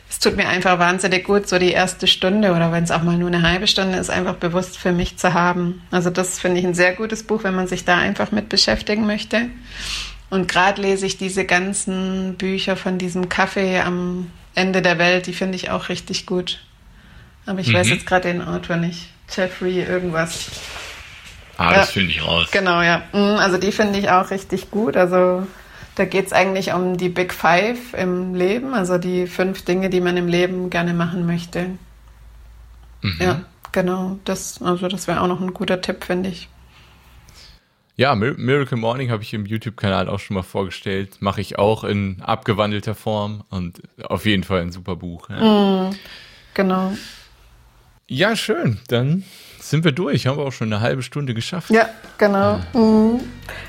es 0.10 0.20
tut 0.20 0.36
mir 0.36 0.50
einfach 0.50 0.78
wahnsinnig 0.78 1.24
gut, 1.24 1.48
so 1.48 1.58
die 1.58 1.72
erste 1.72 2.06
Stunde 2.06 2.52
oder 2.52 2.72
wenn 2.74 2.84
es 2.84 2.92
auch 2.92 3.02
mal 3.02 3.16
nur 3.16 3.30
eine 3.30 3.44
halbe 3.44 3.66
Stunde 3.66 3.98
ist, 3.98 4.10
einfach 4.10 4.36
bewusst 4.36 4.78
für 4.78 4.92
mich 4.92 5.18
zu 5.18 5.34
haben. 5.34 5.84
Also 5.90 6.10
das 6.10 6.38
finde 6.38 6.60
ich 6.60 6.66
ein 6.66 6.74
sehr 6.74 6.94
gutes 6.94 7.24
Buch, 7.24 7.44
wenn 7.44 7.56
man 7.56 7.68
sich 7.68 7.86
da 7.86 7.98
einfach 7.98 8.32
mit 8.32 8.50
beschäftigen 8.50 9.06
möchte. 9.06 9.50
Und 10.32 10.48
gerade 10.48 10.82
lese 10.82 11.06
ich 11.06 11.18
diese 11.18 11.46
ganzen 11.46 12.36
Bücher 12.36 12.78
von 12.78 12.98
diesem 12.98 13.28
Kaffee 13.28 13.82
am 13.82 14.32
Ende 14.56 14.82
der 14.82 14.98
Welt, 14.98 15.28
die 15.28 15.34
finde 15.34 15.58
ich 15.58 15.70
auch 15.70 15.90
richtig 15.90 16.26
gut. 16.26 16.60
Aber 17.46 17.60
ich 17.60 17.68
mhm. 17.68 17.74
weiß 17.74 17.90
jetzt 17.90 18.06
gerade 18.06 18.30
den 18.30 18.42
Autor 18.42 18.78
nicht. 18.78 19.10
Jeffrey 19.30 19.82
irgendwas. 19.82 20.50
Ah, 21.58 21.72
ja. 21.72 21.78
das 21.80 21.92
finde 21.92 22.12
ich 22.12 22.26
raus. 22.26 22.48
Genau, 22.52 22.82
ja. 22.82 23.04
Mhm, 23.12 23.40
also 23.40 23.58
die 23.58 23.74
finde 23.74 24.00
ich 24.00 24.10
auch 24.10 24.32
richtig 24.32 24.72
gut. 24.72 24.96
Also 24.96 25.46
da 25.96 26.06
geht 26.06 26.28
es 26.28 26.34
eigentlich 26.34 26.72
um 26.72 26.96
die 26.96 27.10
Big 27.10 27.34
Five 27.34 27.94
im 27.94 28.34
Leben, 28.34 28.74
also 28.74 28.98
die 28.98 29.28
fünf 29.28 29.66
Dinge, 29.66 29.90
die 29.90 30.00
man 30.00 30.16
im 30.16 30.30
Leben 30.30 30.70
gerne 30.70 30.94
machen 30.94 31.26
möchte. 31.26 31.72
Mhm. 33.02 33.18
Ja, 33.20 33.42
genau. 33.74 34.18
Das, 34.24 34.62
also 34.62 34.88
das 34.88 35.08
wäre 35.08 35.20
auch 35.20 35.28
noch 35.28 35.42
ein 35.42 35.54
guter 35.54 35.82
Tipp, 35.82 36.06
finde 36.06 36.30
ich. 36.30 36.48
Ja, 38.02 38.16
Miracle 38.16 38.80
Morning 38.80 39.12
habe 39.12 39.22
ich 39.22 39.32
im 39.36 39.46
YouTube-Kanal 39.46 40.10
auch 40.10 40.20
schon 40.20 40.34
mal 40.34 40.42
vorgestellt. 40.42 41.18
Mache 41.20 41.40
ich 41.40 41.60
auch 41.60 41.84
in 41.84 42.20
abgewandelter 42.20 42.96
Form 42.96 43.44
und 43.52 43.80
auf 44.02 44.26
jeden 44.26 44.44
Fall 44.44 44.62
ein 44.62 44.72
super 44.72 44.96
Buch. 44.96 45.30
Ja. 45.30 45.90
Mm, 45.90 45.96
genau. 46.56 46.94
Ja, 48.08 48.36
schön. 48.36 48.80
Dann 48.88 49.24
sind 49.60 49.84
wir 49.84 49.92
durch. 49.92 50.26
Haben 50.26 50.40
wir 50.40 50.46
auch 50.46 50.52
schon 50.52 50.74
eine 50.74 50.82
halbe 50.82 51.04
Stunde 51.04 51.36
geschafft. 51.36 51.70
Ja, 51.70 51.90
genau. 52.18 52.60
Mhm. 52.74 53.20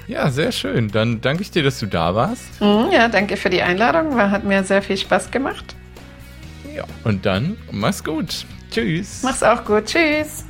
Ja, 0.09 0.31
sehr 0.31 0.51
schön. 0.51 0.91
Dann 0.91 1.21
danke 1.21 1.43
ich 1.43 1.51
dir, 1.51 1.63
dass 1.63 1.79
du 1.79 1.85
da 1.85 2.15
warst. 2.15 2.59
Mhm, 2.59 2.91
ja, 2.91 3.09
danke 3.09 3.37
für 3.37 3.51
die 3.51 3.61
Einladung. 3.61 4.17
War, 4.17 4.31
hat 4.31 4.45
mir 4.45 4.65
sehr 4.65 4.81
viel 4.81 4.97
Spaß 4.97 5.31
gemacht. 5.31 5.77
Ja, 6.75 6.85
und 7.05 7.27
dann 7.27 7.59
mach's 7.71 8.03
gut. 8.03 8.47
Tschüss. 8.71 9.21
Mach's 9.23 9.43
auch 9.43 9.63
gut. 9.63 9.85
Tschüss. 9.85 10.47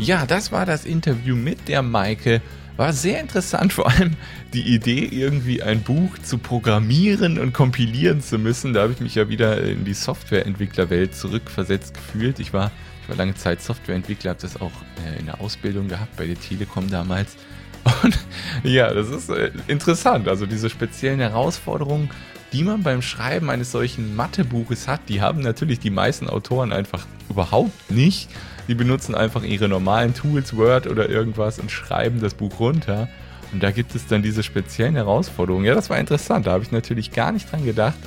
Ja, 0.00 0.26
das 0.26 0.50
war 0.50 0.66
das 0.66 0.84
Interview 0.84 1.36
mit 1.36 1.68
der 1.68 1.82
Maike 1.82 2.40
war 2.80 2.94
sehr 2.94 3.20
interessant, 3.20 3.72
vor 3.74 3.88
allem 3.88 4.16
die 4.54 4.74
Idee, 4.74 5.04
irgendwie 5.04 5.62
ein 5.62 5.82
Buch 5.82 6.16
zu 6.22 6.38
programmieren 6.38 7.38
und 7.38 7.52
kompilieren 7.52 8.22
zu 8.22 8.38
müssen. 8.38 8.72
Da 8.72 8.82
habe 8.82 8.92
ich 8.94 9.00
mich 9.00 9.14
ja 9.14 9.28
wieder 9.28 9.62
in 9.62 9.84
die 9.84 9.92
Softwareentwicklerwelt 9.92 11.14
zurückversetzt 11.14 11.92
gefühlt. 11.92 12.38
Ich 12.40 12.54
war, 12.54 12.70
ich 13.02 13.08
war 13.10 13.16
lange 13.16 13.34
Zeit 13.34 13.60
Softwareentwickler, 13.60 14.30
habe 14.30 14.40
das 14.40 14.58
auch 14.58 14.72
äh, 15.06 15.20
in 15.20 15.26
der 15.26 15.42
Ausbildung 15.42 15.88
gehabt 15.88 16.16
bei 16.16 16.26
der 16.26 16.40
Telekom 16.40 16.90
damals. 16.90 17.36
Und 18.02 18.18
ja, 18.62 18.94
das 18.94 19.10
ist 19.10 19.28
äh, 19.28 19.50
interessant. 19.66 20.26
Also 20.26 20.46
diese 20.46 20.70
speziellen 20.70 21.20
Herausforderungen, 21.20 22.08
die 22.54 22.64
man 22.64 22.82
beim 22.82 23.02
Schreiben 23.02 23.50
eines 23.50 23.72
solchen 23.72 24.16
Mathebuches 24.16 24.88
hat, 24.88 25.02
die 25.10 25.20
haben 25.20 25.40
natürlich 25.40 25.80
die 25.80 25.90
meisten 25.90 26.30
Autoren 26.30 26.72
einfach 26.72 27.06
überhaupt 27.28 27.90
nicht. 27.90 28.30
Die 28.70 28.76
benutzen 28.76 29.16
einfach 29.16 29.42
ihre 29.42 29.68
normalen 29.68 30.14
Tools, 30.14 30.56
Word 30.56 30.86
oder 30.86 31.08
irgendwas 31.08 31.58
und 31.58 31.72
schreiben 31.72 32.20
das 32.20 32.34
Buch 32.34 32.60
runter. 32.60 33.08
Und 33.52 33.64
da 33.64 33.72
gibt 33.72 33.96
es 33.96 34.06
dann 34.06 34.22
diese 34.22 34.44
speziellen 34.44 34.94
Herausforderungen. 34.94 35.64
Ja, 35.64 35.74
das 35.74 35.90
war 35.90 35.98
interessant. 35.98 36.46
Da 36.46 36.52
habe 36.52 36.62
ich 36.62 36.70
natürlich 36.70 37.10
gar 37.10 37.32
nicht 37.32 37.50
dran 37.50 37.64
gedacht. 37.64 37.98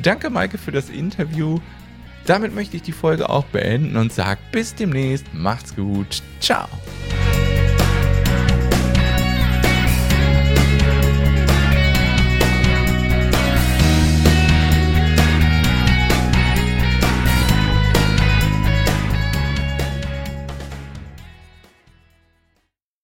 Danke, 0.00 0.30
Maike, 0.30 0.56
für 0.56 0.70
das 0.70 0.88
Interview. 0.88 1.58
Damit 2.26 2.54
möchte 2.54 2.76
ich 2.76 2.82
die 2.82 2.92
Folge 2.92 3.28
auch 3.28 3.46
beenden 3.46 3.96
und 3.96 4.12
sage 4.12 4.38
bis 4.52 4.76
demnächst. 4.76 5.34
Macht's 5.34 5.74
gut. 5.74 6.22
Ciao. 6.38 6.68